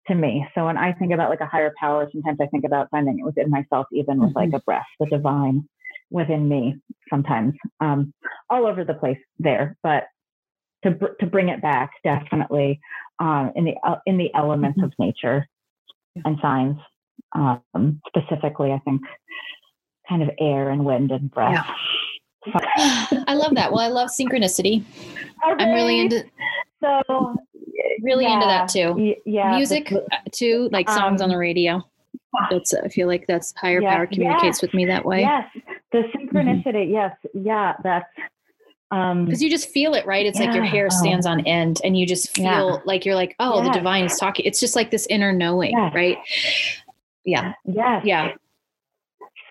[0.08, 0.46] to me.
[0.56, 3.26] So when I think about like a higher power, sometimes I think about finding it
[3.26, 4.52] within myself, even with mm-hmm.
[4.52, 5.68] like a breath, the divine
[6.10, 6.78] within me.
[7.10, 8.14] Sometimes, um,
[8.50, 10.04] all over the place there, but
[10.84, 12.80] to to bring it back, definitely
[13.20, 14.86] um, in the uh, in the elements mm-hmm.
[14.86, 15.48] of nature
[16.26, 16.78] and signs
[17.34, 19.02] um, specifically, I think
[20.08, 21.54] kind of air and wind and breath.
[21.54, 23.06] Yeah.
[23.28, 23.72] I love that.
[23.72, 24.84] Well, I love synchronicity.
[25.44, 26.26] I'm really into
[26.82, 27.36] so
[28.02, 29.16] really yeah, into that too.
[29.26, 31.84] Yeah, music uh, too, like songs um, on the radio.
[32.50, 35.22] That's I feel like that's higher power communicates yes, with me that way.
[35.22, 35.50] Yes,
[35.92, 36.86] the synchronicity.
[36.86, 36.94] Mm-hmm.
[36.94, 38.08] Yes, yeah, that's
[38.92, 40.48] um because you just feel it right it's yeah.
[40.48, 40.96] like your hair oh.
[40.96, 42.78] stands on end and you just feel yeah.
[42.86, 43.68] like you're like oh yes.
[43.68, 45.94] the divine is talking it's just like this inner knowing yes.
[45.94, 46.18] right
[47.30, 48.32] yeah yeah yeah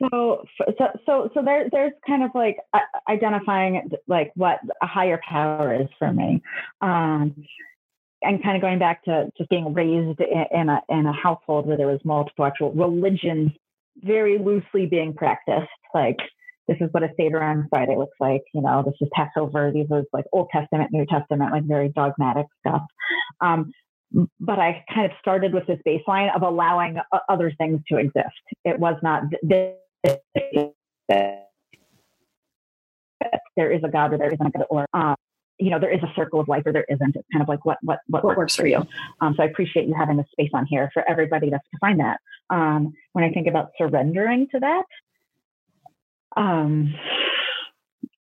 [0.00, 0.44] so
[0.78, 5.74] so so so there there's kind of like uh, identifying like what a higher power
[5.80, 6.42] is for me
[6.80, 7.34] um
[8.22, 11.66] and kind of going back to just being raised in, in a in a household
[11.66, 13.50] where there was multiple actual religions
[13.98, 16.18] very loosely being practiced like
[16.68, 18.42] this is what a Seder on Friday looks like.
[18.52, 19.72] You know, this is Passover.
[19.72, 22.82] These are like Old Testament, New Testament, like very dogmatic stuff.
[23.40, 23.72] Um,
[24.12, 26.98] but I kind of started with this baseline of allowing
[27.28, 28.34] other things to exist.
[28.64, 29.74] It was not this,
[33.56, 35.16] there is a God or there isn't a God, or um,
[35.58, 37.16] you know there is a circle of life or there isn't.
[37.16, 38.86] It's kind of like what what what, what works for you.
[39.20, 42.00] Um, so I appreciate you having the space on here for everybody that's to find
[42.00, 42.20] that.
[42.50, 44.84] Um, when I think about surrendering to that,
[46.36, 46.94] um,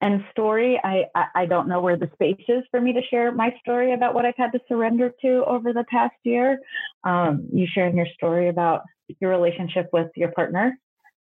[0.07, 3.53] and story I, I, don't know where the space is for me to share my
[3.61, 6.61] story about what i've had to surrender to over the past year.
[7.03, 8.83] Um, you sharing your story about
[9.21, 10.79] your relationship with your partner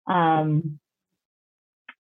[0.08, 0.80] um,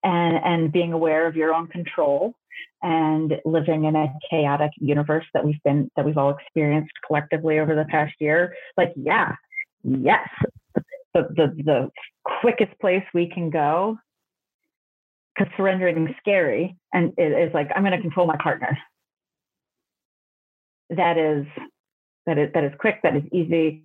[0.04, 2.34] and and being aware of your own control
[2.82, 7.76] and living in a chaotic universe that we've been that we've all experienced collectively over
[7.76, 8.54] the past year.
[8.76, 9.36] Like yeah
[9.84, 10.28] yes
[10.76, 11.90] the the, the
[12.42, 13.98] quickest place we can go
[15.36, 18.78] because surrendering is scary and it is like i'm going to control my partner
[20.90, 21.46] that is
[22.26, 23.84] that is that is quick that is easy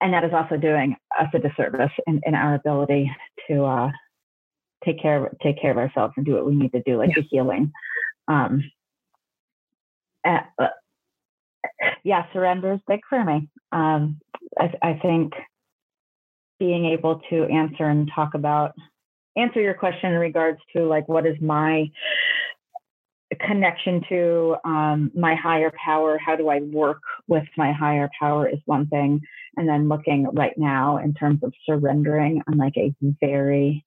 [0.00, 3.10] and that is also doing us a disservice in, in our ability
[3.48, 3.90] to uh,
[4.84, 7.10] take care of take care of ourselves and do what we need to do like
[7.10, 7.22] yeah.
[7.22, 7.72] the healing
[8.28, 8.62] um,
[10.24, 10.40] uh,
[12.04, 13.48] yeah, surrender is big for me.
[13.72, 14.20] Um,
[14.58, 15.32] I, I think
[16.58, 18.72] being able to answer and talk about
[19.36, 21.90] answer your question in regards to like what is my
[23.40, 26.18] connection to um, my higher power?
[26.18, 29.20] How do i work with my higher power is one thing.
[29.56, 33.84] And then looking right now in terms of surrendering on like a very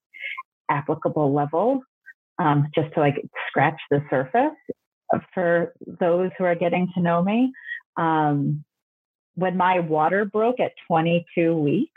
[0.70, 1.82] applicable level
[2.40, 3.16] um, just to like
[3.50, 4.56] scratch the surface
[5.34, 7.52] for those who are getting to know me
[7.96, 8.64] um,
[9.36, 11.92] when my water broke at 22 weeks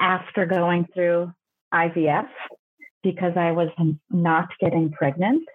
[0.00, 1.32] after going through
[1.72, 2.28] IVF
[3.02, 3.68] because I was
[4.10, 5.48] not getting pregnant.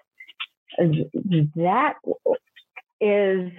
[1.55, 1.95] That
[3.01, 3.51] is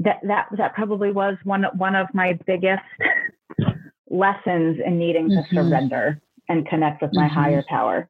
[0.00, 2.82] that that that probably was one one of my biggest
[4.08, 5.56] lessons in needing to mm-hmm.
[5.56, 7.34] surrender and connect with my mm-hmm.
[7.34, 8.08] higher power.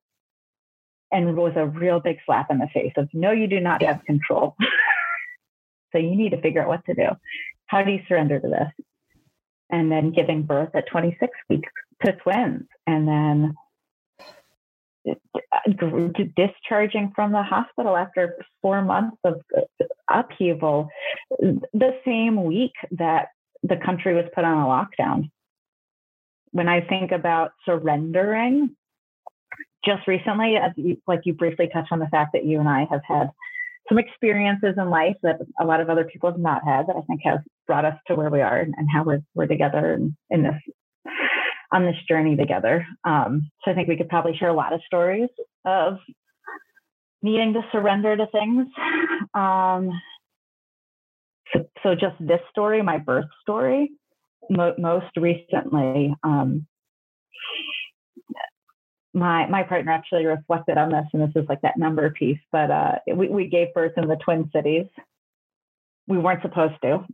[1.13, 4.05] And was a real big slap in the face of no, you do not have
[4.05, 4.55] control.
[5.93, 7.09] so you need to figure out what to do.
[7.67, 8.87] How do you surrender to this?
[9.71, 11.73] And then giving birth at 26 weeks
[12.05, 13.55] to twins and then
[15.09, 15.15] uh,
[16.37, 20.89] discharging from the hospital after four months of uh, upheaval
[21.41, 23.29] the same week that
[23.63, 25.31] the country was put on a lockdown.
[26.53, 28.77] When i think about surrendering
[29.85, 30.57] just recently
[31.07, 33.31] like you briefly touched on the fact that you and i have had
[33.89, 37.01] some experiences in life that a lot of other people have not had that i
[37.03, 40.43] think have brought us to where we are and, how we're, we're together in, in
[40.43, 40.55] this
[41.73, 42.87] on this journey together.
[43.05, 45.29] Um, so I think we could probably share a lot of stories
[45.65, 45.99] of
[47.23, 48.67] needing to surrender to things.
[49.35, 49.91] Um,
[51.53, 53.91] so, so, just this story, my birth story,
[54.49, 56.67] mo- most recently, um,
[59.13, 62.39] my my partner actually reflected on this, and this is like that number piece.
[62.53, 64.87] But uh, we we gave birth in the Twin Cities.
[66.07, 67.05] We weren't supposed to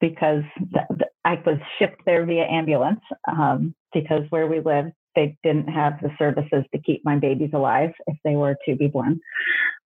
[0.00, 3.00] because the, I was shipped there via ambulance.
[3.28, 7.92] Um, because where we lived, they didn't have the services to keep my babies alive
[8.06, 9.20] if they were to be born.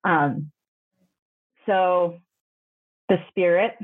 [0.04, 0.50] Um,
[1.66, 2.18] so
[3.08, 3.74] the spirit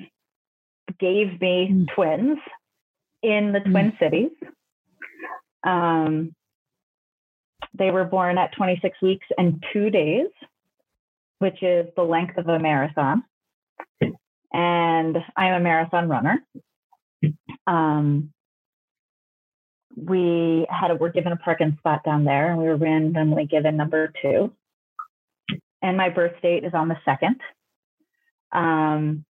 [0.98, 1.86] gave me mm.
[1.94, 2.38] twins
[3.22, 3.70] in the mm.
[3.70, 4.30] Twin Cities.
[5.64, 6.34] Um,
[7.74, 10.28] they were born at 26 weeks and two days,
[11.38, 13.22] which is the length of a marathon.
[14.52, 16.44] And I'm a marathon runner.
[17.66, 18.32] Um,
[19.96, 23.76] we had a, were given a parking spot down there and we were randomly given
[23.76, 24.52] number two.
[25.82, 27.40] And my birth date is on the second.
[28.52, 29.24] Um,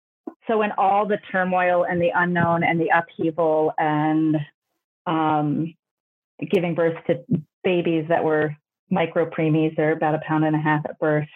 [0.48, 4.38] so in all the turmoil and the unknown and the upheaval and
[5.06, 5.74] um,
[6.50, 7.24] giving birth to
[7.64, 8.56] babies that were
[8.90, 11.28] micro preemies, they're about a pound and a half at birth.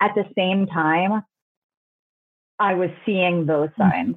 [0.00, 1.22] At the same time,
[2.58, 3.78] I was seeing those mm.
[3.78, 4.16] signs.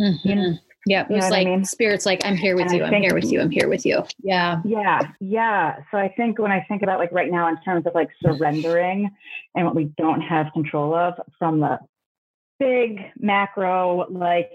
[0.00, 0.28] Mm-hmm.
[0.28, 0.54] You know,
[0.86, 1.64] yeah, it was you know like I mean?
[1.64, 4.04] spirits like I'm here with and you, I'm here with you, I'm here with you.
[4.22, 4.62] Yeah.
[4.64, 5.00] Yeah.
[5.20, 5.76] Yeah.
[5.90, 9.10] So I think when I think about like right now in terms of like surrendering
[9.54, 11.78] and what we don't have control of from the
[12.58, 14.50] big macro, like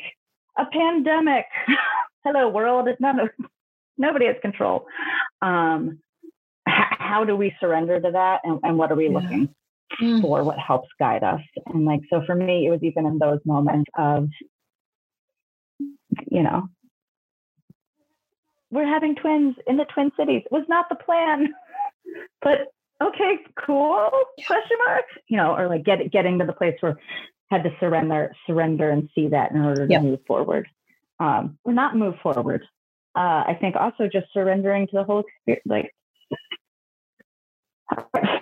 [0.58, 1.46] a pandemic.
[2.24, 3.16] Hello world, it's not
[3.98, 4.88] nobody has control.
[5.42, 6.00] Um
[6.68, 9.18] h- how do we surrender to that and, and what are we yeah.
[9.20, 9.50] looking
[10.02, 10.22] mm.
[10.22, 10.44] for?
[10.44, 11.42] What helps guide us?
[11.68, 14.30] And like so for me, it was even in those moments of
[16.30, 16.70] you know,
[18.72, 20.44] we're having twins in the Twin Cities.
[20.52, 21.54] Was not the plan,
[22.42, 24.10] but okay, cool?
[24.48, 25.06] Question mark.
[25.28, 26.98] You know, or like get, getting to the place where
[27.52, 30.02] had to surrender, surrender, and see that in order to yep.
[30.02, 30.68] move forward,
[31.20, 32.64] um, or not move forward.
[33.16, 35.94] Uh, I think also just surrendering to the whole experience, like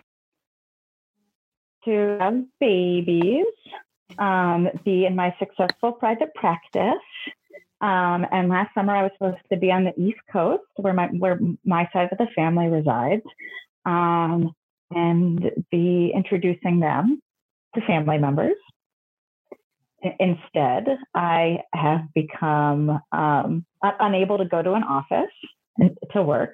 [1.85, 3.45] to have babies,
[4.17, 6.93] um, be in my successful private practice,
[7.81, 11.07] um, and last summer, I was supposed to be on the East Coast, where my
[11.07, 13.23] where my side of the family resides,
[13.85, 14.53] um,
[14.91, 17.19] and be introducing them
[17.73, 18.55] to family members.
[20.19, 25.31] Instead, I have become um, unable to go to an office
[26.11, 26.53] to work,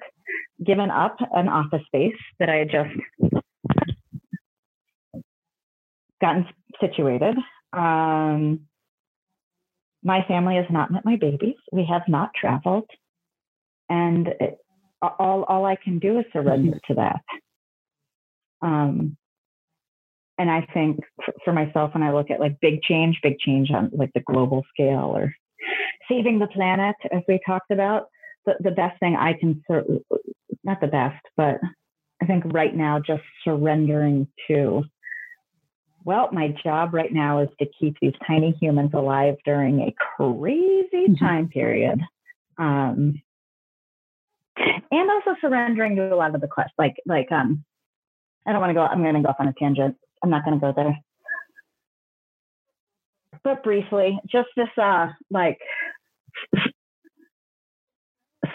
[0.64, 3.44] given up an office space that I had just
[6.20, 6.46] gotten
[6.80, 7.36] situated.
[7.72, 8.67] Um,
[10.02, 11.56] my family has not met my babies.
[11.72, 12.88] We have not traveled.
[13.88, 14.58] And it,
[15.02, 17.22] all, all I can do is surrender to that.
[18.62, 19.16] Um,
[20.38, 23.70] and I think for, for myself, when I look at like big change, big change
[23.70, 25.34] on like the global scale or
[26.08, 28.06] saving the planet, as we talked about,
[28.46, 29.84] the, the best thing I can, sur-
[30.64, 31.58] not the best, but
[32.22, 34.84] I think right now, just surrendering to
[36.08, 40.88] well, my job right now is to keep these tiny humans alive during a crazy
[40.94, 41.22] mm-hmm.
[41.22, 42.00] time period.
[42.56, 43.20] Um,
[44.56, 46.72] and also surrendering to a lot of the quests.
[46.78, 47.62] Like, like, um,
[48.46, 49.96] I don't want to go, I'm going to go off on a tangent.
[50.22, 50.98] I'm not going to go there.
[53.44, 55.58] But briefly, just this, uh, like,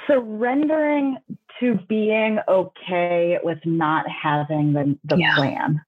[0.07, 1.17] surrendering
[1.59, 5.35] to being okay with not having the, the yeah.
[5.35, 5.81] plan.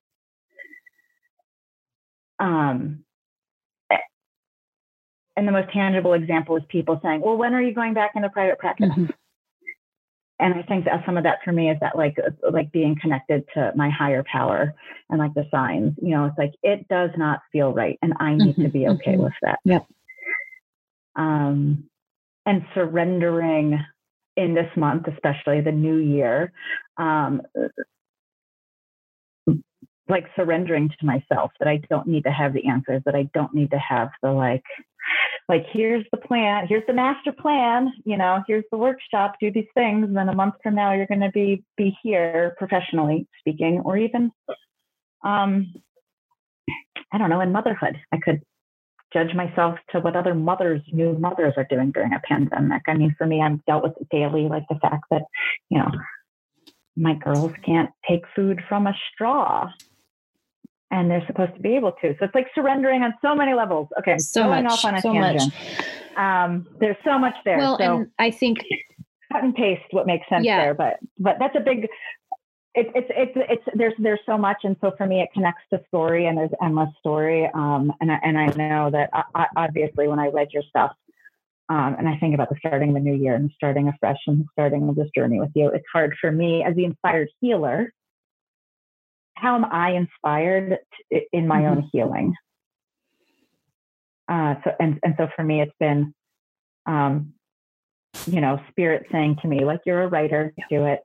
[2.39, 3.05] Um,
[5.37, 8.29] and the most tangible example is people saying, well, when are you going back into
[8.29, 8.89] private practice?
[8.89, 9.05] Mm-hmm.
[10.39, 12.17] And I think that some of that for me is that like
[12.51, 14.73] like being connected to my higher power
[15.09, 15.93] and like the signs.
[16.01, 18.63] You know, it's like it does not feel right, and I need mm-hmm.
[18.63, 19.23] to be okay mm-hmm.
[19.23, 19.59] with that.
[19.63, 19.85] Yep.
[21.15, 21.85] Um,
[22.45, 23.79] and surrendering
[24.35, 26.51] in this month, especially the new year,
[26.97, 27.41] um,
[30.07, 33.53] like surrendering to myself that I don't need to have the answers, that I don't
[33.53, 34.63] need to have the like,
[35.49, 39.67] like here's the plan, here's the master plan, you know, here's the workshop, do these
[39.73, 43.81] things, and then a month from now you're going to be be here professionally speaking,
[43.83, 44.31] or even,
[45.23, 45.73] um,
[47.11, 48.41] I don't know, in motherhood, I could
[49.13, 52.81] judge myself to what other mothers, new mothers are doing during a pandemic.
[52.87, 55.23] I mean, for me, I'm dealt with it daily, like the fact that,
[55.69, 55.89] you know,
[56.97, 59.69] my girls can't take food from a straw
[60.95, 62.15] and they're supposed to be able to.
[62.17, 63.89] So it's like surrendering on so many levels.
[63.99, 65.53] Okay, I'm so going much, off on a so tangent.
[66.15, 67.57] Um, there's so much there.
[67.57, 68.59] Well, so and I think
[69.31, 70.61] cut and paste what makes sense yeah.
[70.61, 71.89] there, but but that's a big.
[72.75, 75.81] It's it's it's it's there's there's so much, and so for me, it connects to
[75.89, 77.49] story, and there's endless story.
[77.53, 80.93] Um, and I, and I know that I, obviously when I read your stuff,
[81.67, 84.45] um, and I think about the starting of the new year and starting afresh and
[84.53, 87.93] starting this journey with you, it's hard for me as the inspired healer
[89.35, 90.77] how am I inspired
[91.11, 91.77] to, in my mm-hmm.
[91.77, 92.33] own healing?
[94.27, 96.13] Uh, so and and so for me, it's been,
[96.85, 97.33] um,
[98.25, 101.01] you know, spirit saying to me, like, you're a writer, do it.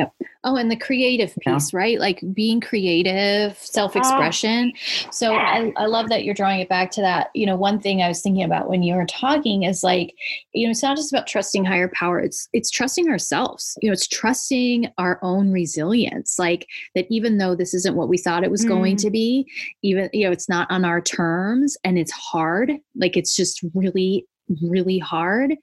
[0.00, 0.14] Yep.
[0.44, 1.78] Oh, and the creative piece, yeah.
[1.78, 2.00] right?
[2.00, 4.72] Like being creative, self expression.
[5.10, 7.28] So I, I love that you're drawing it back to that.
[7.34, 10.14] You know, one thing I was thinking about when you were talking is like,
[10.54, 13.76] you know, it's not just about trusting higher power, it's it's trusting ourselves.
[13.82, 16.38] You know, it's trusting our own resilience.
[16.38, 18.68] Like that even though this isn't what we thought it was mm.
[18.68, 19.46] going to be,
[19.82, 22.72] even, you know, it's not on our terms and it's hard.
[22.96, 24.26] Like it's just really,
[24.62, 25.54] really hard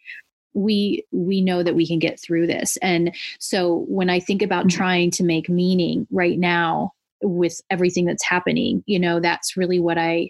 [0.57, 4.65] we we know that we can get through this and so when i think about
[4.65, 4.77] mm-hmm.
[4.77, 6.91] trying to make meaning right now
[7.21, 10.29] with everything that's happening you know that's really what i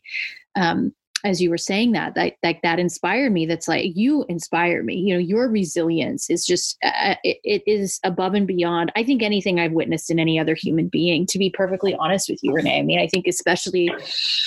[0.55, 0.93] um
[1.23, 4.95] as you were saying that that like that inspired me that's like you inspire me
[4.95, 9.03] you know your resilience is just uh, uh, it, it is above and beyond i
[9.03, 12.53] think anything i've witnessed in any other human being to be perfectly honest with you
[12.53, 13.89] renee i mean i think especially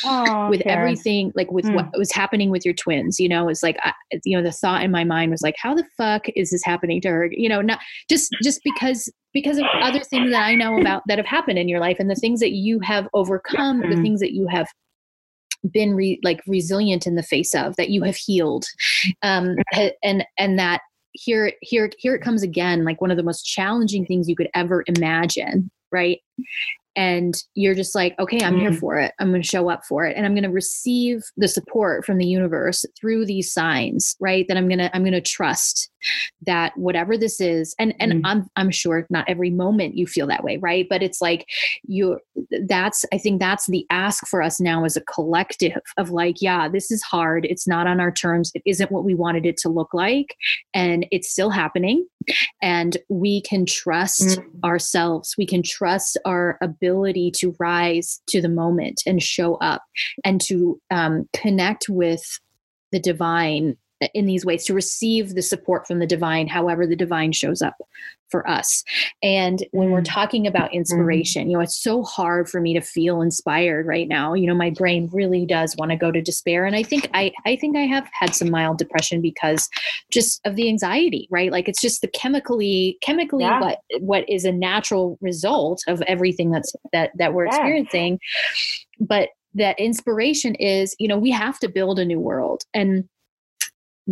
[0.04, 0.78] oh, with Karen.
[0.78, 1.74] everything like with mm.
[1.74, 3.92] what was happening with your twins you know it's like I,
[4.24, 7.00] you know the thought in my mind was like how the fuck is this happening
[7.02, 10.80] to her you know not just just because because of other things that I know
[10.80, 13.94] about that have happened in your life and the things that you have overcome, mm.
[13.94, 14.66] the things that you have
[15.70, 18.64] been re, like resilient in the face of that you have healed.
[19.22, 19.56] Um,
[20.02, 20.80] and and that
[21.12, 24.50] here here here it comes again like one of the most challenging things you could
[24.54, 26.18] ever imagine right?
[26.96, 28.60] And you're just like okay i'm mm.
[28.60, 29.12] here for it.
[29.18, 32.18] I'm going to show up for it and i'm going to receive the support from
[32.18, 35.88] the universe through these signs right that i'm going to i'm going to trust
[36.46, 38.20] that whatever this is and and mm.
[38.24, 40.86] i'm i'm sure not every moment you feel that way right?
[40.88, 41.46] But it's like
[41.84, 42.18] you
[42.66, 46.68] that's i think that's the ask for us now as a collective of like yeah
[46.68, 47.44] this is hard.
[47.44, 48.50] It's not on our terms.
[48.54, 50.36] It isn't what we wanted it to look like.
[50.74, 52.06] And it's still happening.
[52.62, 54.44] And we can trust mm.
[54.64, 55.34] ourselves.
[55.36, 59.82] We can trust our ability to rise to the moment and show up
[60.24, 62.22] and to um, connect with
[62.92, 63.76] the divine
[64.14, 67.76] in these ways to receive the support from the divine however the divine shows up
[68.30, 68.84] for us
[69.22, 70.12] and when we're mm.
[70.12, 70.78] talking about mm-hmm.
[70.78, 74.54] inspiration you know it's so hard for me to feel inspired right now you know
[74.54, 77.76] my brain really does want to go to despair and i think i i think
[77.76, 79.68] i have had some mild depression because
[80.10, 83.60] just of the anxiety right like it's just the chemically chemically yeah.
[83.60, 87.50] what what is a natural result of everything that's that that we're yeah.
[87.50, 88.18] experiencing
[89.00, 93.08] but that inspiration is you know we have to build a new world and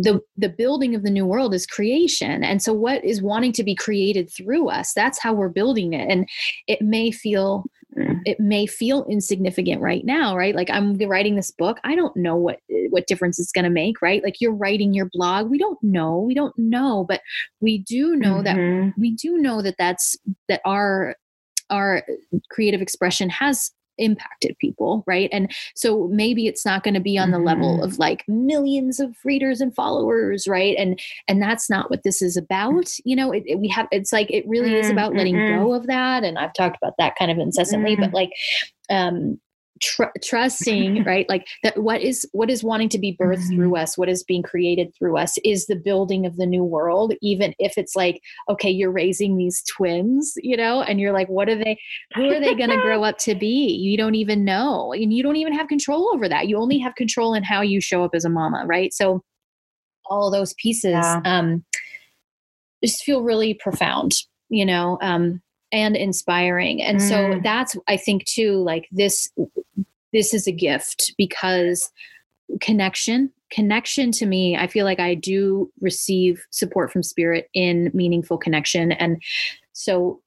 [0.03, 2.43] the the building of the new world is creation.
[2.43, 6.09] And so what is wanting to be created through us that's how we're building it.
[6.09, 6.27] And
[6.67, 7.65] it may feel
[7.97, 8.19] mm.
[8.25, 10.55] it may feel insignificant right now right?
[10.55, 11.79] Like i'm writing this book.
[11.83, 14.23] I don't know what what difference it's going to make right?
[14.23, 15.49] Like you're writing your blog.
[15.49, 16.19] We don't know.
[16.19, 17.05] We don't know.
[17.07, 17.21] But
[17.59, 18.87] we do know mm-hmm.
[18.87, 21.15] that we do know that that's that our
[21.69, 22.03] our
[22.49, 27.31] creative expression has impacted people right and so maybe it's not going to be on
[27.31, 27.47] the mm-hmm.
[27.47, 32.21] level of like millions of readers and followers right and and that's not what this
[32.21, 34.79] is about you know it, it, we have it's like it really mm-hmm.
[34.79, 35.63] is about letting mm-hmm.
[35.63, 38.15] go of that and i've talked about that kind of incessantly but mm-hmm.
[38.15, 38.31] like
[38.89, 39.39] um
[39.81, 43.55] tr- trusting right like that what is what is wanting to be birthed mm-hmm.
[43.55, 47.13] through us what is being created through us is the building of the new world
[47.21, 51.49] even if it's like okay you're raising these twins you know and you're like what
[51.49, 51.79] are they
[52.15, 55.23] who are they going to grow up to be you don't even know and you
[55.23, 58.11] don't even have control over that you only have control in how you show up
[58.13, 59.21] as a mama right so
[60.05, 61.21] all those pieces yeah.
[61.25, 61.63] um
[62.83, 64.13] just feel really profound
[64.49, 65.41] you know um
[65.71, 66.81] and inspiring.
[66.81, 67.09] And mm.
[67.09, 69.29] so that's i think too like this
[70.13, 71.91] this is a gift because
[72.61, 78.37] connection connection to me i feel like i do receive support from spirit in meaningful
[78.37, 78.91] connection.
[78.91, 79.21] And
[79.73, 80.21] so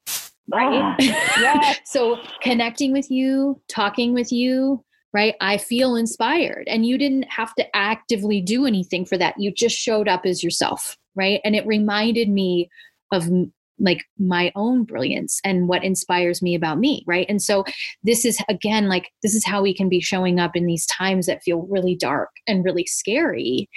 [0.52, 0.96] right?
[1.40, 1.74] Yeah.
[1.84, 4.84] so connecting with you talking with you
[5.14, 5.34] right?
[5.42, 6.66] I feel inspired.
[6.68, 9.38] And you didn't have to actively do anything for that.
[9.38, 11.40] You just showed up as yourself right?
[11.44, 12.70] And it reminded me
[13.12, 13.28] of
[13.78, 17.64] like my own brilliance and what inspires me about me right and so
[18.02, 21.26] this is again like this is how we can be showing up in these times
[21.26, 23.68] that feel really dark and really scary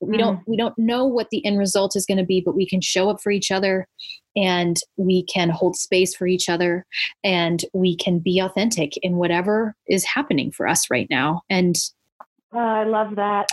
[0.00, 0.42] we don't mm.
[0.46, 3.10] we don't know what the end result is going to be but we can show
[3.10, 3.86] up for each other
[4.34, 6.86] and we can hold space for each other
[7.22, 11.76] and we can be authentic in whatever is happening for us right now and
[12.54, 13.48] oh, i love that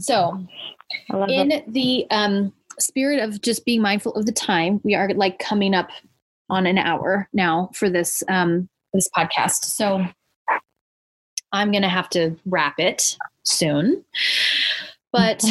[0.00, 0.38] so
[1.28, 1.64] in that.
[1.72, 5.90] the um spirit of just being mindful of the time, we are like coming up
[6.48, 9.64] on an hour now for this um this podcast.
[9.64, 10.04] So
[11.52, 14.04] I'm going to have to wrap it soon.
[15.12, 15.44] But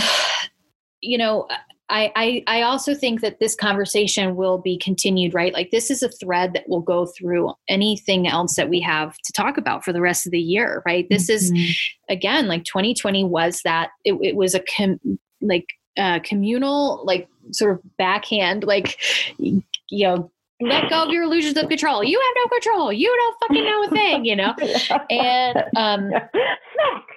[1.02, 1.48] you know,
[1.90, 5.54] I, I I also think that this conversation will be continued, right?
[5.54, 9.34] Like this is a thread that will go through anything else that we have to
[9.34, 11.08] talk about for the rest of the year, right?
[11.10, 11.56] This mm-hmm.
[11.56, 15.66] is again like 2020 was that it, it was a com- like
[15.98, 19.00] uh, communal, like sort of backhand, like
[19.38, 20.32] you know,
[20.62, 22.04] let go of your illusions of control.
[22.04, 22.94] You have no control.
[22.94, 24.54] You don't fucking know a thing, you know?
[25.10, 26.12] And um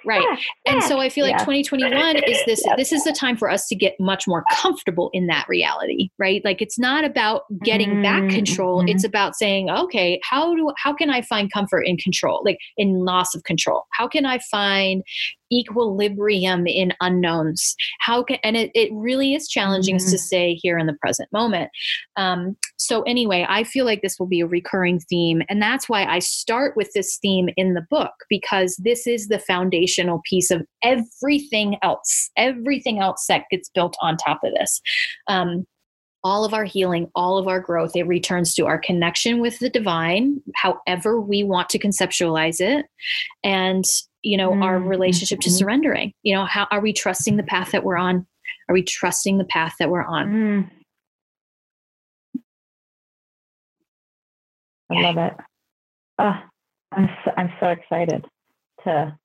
[0.05, 0.39] right.
[0.65, 1.45] And so I feel like yeah.
[1.45, 5.27] 2021 is this this is the time for us to get much more comfortable in
[5.27, 6.41] that reality, right?
[6.43, 8.03] Like it's not about getting mm-hmm.
[8.03, 8.79] back control.
[8.79, 8.89] Mm-hmm.
[8.89, 12.41] It's about saying, okay, how do how can I find comfort in control?
[12.45, 13.83] Like in loss of control.
[13.91, 15.03] How can I find
[15.51, 20.09] equilibrium in unknowns how can and it, it really is challenging mm-hmm.
[20.09, 21.69] to stay here in the present moment
[22.17, 26.05] um, so anyway i feel like this will be a recurring theme and that's why
[26.05, 30.65] i start with this theme in the book because this is the foundational piece of
[30.83, 32.29] everything else.
[32.37, 34.81] Everything else that gets built on top of this.
[35.27, 35.65] Um,
[36.23, 39.69] all of our healing, all of our growth, it returns to our connection with the
[39.69, 42.85] divine, however we want to conceptualize it,
[43.43, 43.83] and
[44.21, 44.63] you know mm-hmm.
[44.63, 46.13] our relationship to surrendering.
[46.23, 48.25] You know how are we trusting the path that we're on?
[48.69, 50.27] Are we trusting the path that we're on?
[50.27, 50.69] Mm.
[54.97, 55.33] I love it
[56.19, 56.39] oh,
[56.91, 58.25] I'm, so, I'm so excited
[58.83, 59.17] to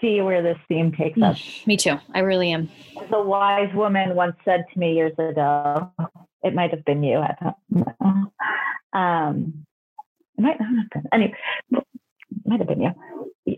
[0.00, 2.68] see where this theme takes mm, us me too i really am
[3.00, 5.90] as a wise woman once said to me years ago
[6.42, 8.32] it might have been you i don't know
[8.98, 9.64] um,
[10.36, 11.34] it might not have been anyway
[12.44, 12.92] might have been you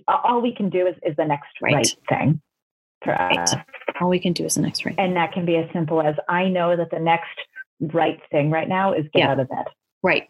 [0.09, 2.41] all we can do is, is the next right, right thing
[3.03, 3.39] for right.
[3.39, 3.55] us.
[4.01, 4.95] All we can do is the next right.
[4.99, 7.39] And that can be as simple as I know that the next
[7.81, 9.31] right thing right now is get yeah.
[9.33, 9.65] out of bed.
[10.03, 10.29] Right.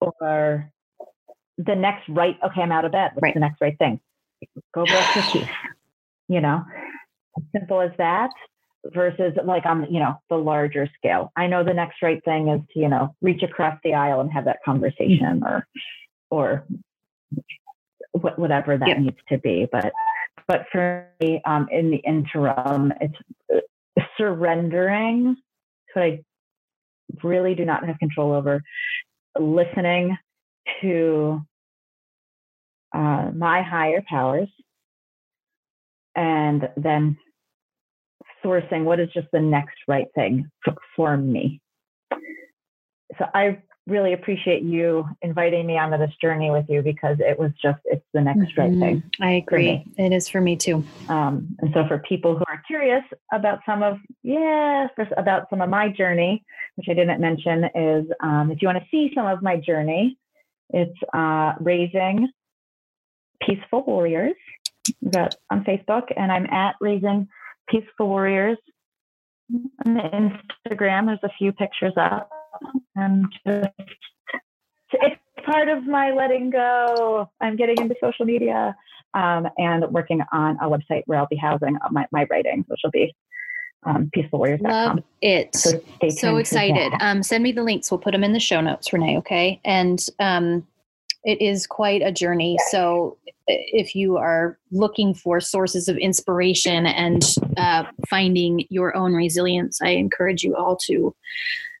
[0.00, 0.70] Or
[1.58, 3.10] the next right, okay, I'm out of bed.
[3.14, 3.34] What's right.
[3.34, 4.00] the next right thing?
[4.74, 5.50] Go brush your teeth.
[6.28, 6.64] You know,
[7.52, 8.30] simple as that
[8.86, 11.32] versus like on, you know, the larger scale.
[11.36, 14.32] I know the next right thing is to, you know, reach across the aisle and
[14.32, 15.66] have that conversation or,
[16.30, 16.64] or
[18.12, 18.98] whatever that yep.
[18.98, 19.66] needs to be.
[19.70, 19.92] But
[20.46, 23.14] but for me, um, in the interim, it's
[24.16, 24.16] surrendering.
[24.16, 25.36] surrendering
[25.94, 26.20] what I
[27.22, 28.62] really do not have control over,
[29.38, 30.16] listening
[30.80, 31.40] to
[32.94, 34.48] uh, my higher powers,
[36.16, 37.16] and then
[38.44, 40.50] sourcing what is just the next right thing
[40.96, 41.60] for me.
[43.18, 43.58] So I
[43.90, 48.04] really appreciate you inviting me onto this journey with you because it was just it's
[48.14, 48.60] the next mm-hmm.
[48.60, 49.02] right thing.
[49.20, 49.84] I agree.
[49.98, 50.84] It is for me too.
[51.08, 54.86] Um, and so for people who are curious about some of yeah
[55.16, 56.44] about some of my journey,
[56.76, 60.16] which I didn't mention, is um, if you want to see some of my journey,
[60.70, 62.28] it's uh, raising
[63.46, 64.36] peaceful warriors.
[65.02, 67.28] That on Facebook, and I'm at raising
[67.68, 68.58] peaceful warriors
[69.84, 71.06] on Instagram.
[71.06, 72.30] There's a few pictures up
[72.96, 73.70] and just
[74.92, 77.30] it's part of my letting go.
[77.40, 78.76] I'm getting into social media
[79.14, 82.90] um, and working on a website where I'll be housing my, my writing, which will
[82.90, 83.14] be
[83.84, 84.96] um, peacefulwarriors.com.
[84.96, 85.54] Love it.
[85.54, 85.80] So,
[86.10, 86.92] so excited.
[87.00, 87.90] Um, send me the links.
[87.90, 89.18] We'll put them in the show notes, Renee.
[89.18, 89.60] Okay.
[89.64, 90.66] And um,
[91.24, 92.58] it is quite a journey.
[92.70, 97.22] So if you are looking for sources of inspiration and
[97.56, 101.14] uh, finding your own resilience, I encourage you all to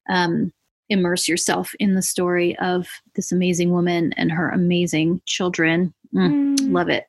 [0.08, 0.52] um,
[0.90, 5.94] immerse yourself in the story of this amazing woman and her amazing children.
[6.14, 6.72] Mm, mm.
[6.72, 7.06] Love it.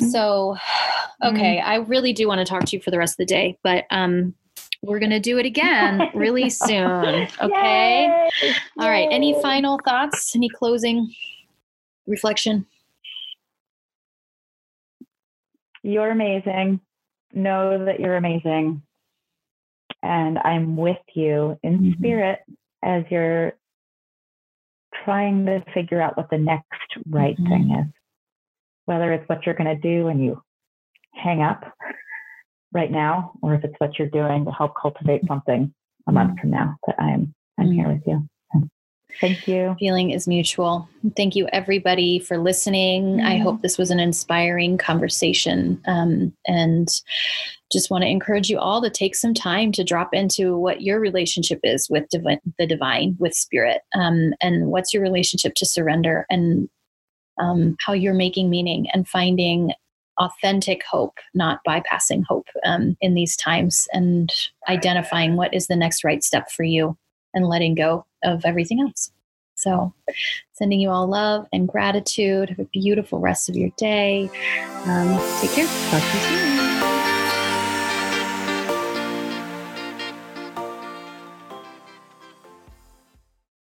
[0.00, 0.10] Mm.
[0.10, 0.56] So,
[1.22, 1.64] okay, mm.
[1.64, 3.84] I really do want to talk to you for the rest of the day, but
[3.90, 4.34] um,
[4.82, 7.28] we're going to do it again really soon.
[7.42, 8.28] Okay.
[8.42, 8.54] Yay.
[8.78, 9.08] All right.
[9.10, 10.34] Any final thoughts?
[10.36, 11.12] Any closing
[12.06, 12.66] reflection?
[15.82, 16.80] You're amazing.
[17.32, 18.82] Know that you're amazing.
[20.02, 21.92] And I'm with you in mm-hmm.
[21.98, 22.40] spirit
[22.86, 23.52] as you're
[25.04, 26.64] trying to figure out what the next
[27.08, 27.48] right mm-hmm.
[27.48, 27.92] thing is.
[28.84, 30.40] Whether it's what you're going to do when you
[31.12, 31.64] hang up
[32.72, 35.74] right now, or if it's what you're doing to help cultivate something
[36.06, 36.40] a month mm-hmm.
[36.40, 36.76] from now.
[36.86, 38.28] But I'm I'm here with you.
[39.20, 39.76] Thank you.
[39.78, 40.88] Feeling is mutual.
[41.16, 43.16] Thank you, everybody, for listening.
[43.16, 43.26] Mm-hmm.
[43.26, 45.80] I hope this was an inspiring conversation.
[45.86, 46.88] Um, and
[47.72, 51.00] just want to encourage you all to take some time to drop into what your
[51.00, 56.26] relationship is with divi- the divine, with spirit, um, and what's your relationship to surrender
[56.30, 56.68] and
[57.38, 59.72] um, how you're making meaning and finding
[60.18, 64.32] authentic hope, not bypassing hope um, in these times, and
[64.68, 66.96] identifying what is the next right step for you
[67.34, 69.10] and letting go of everything else.
[69.54, 69.94] So,
[70.52, 72.50] sending you all love and gratitude.
[72.50, 74.28] Have a beautiful rest of your day.
[74.84, 75.66] Um, take care.
[75.90, 76.55] Talk to you soon.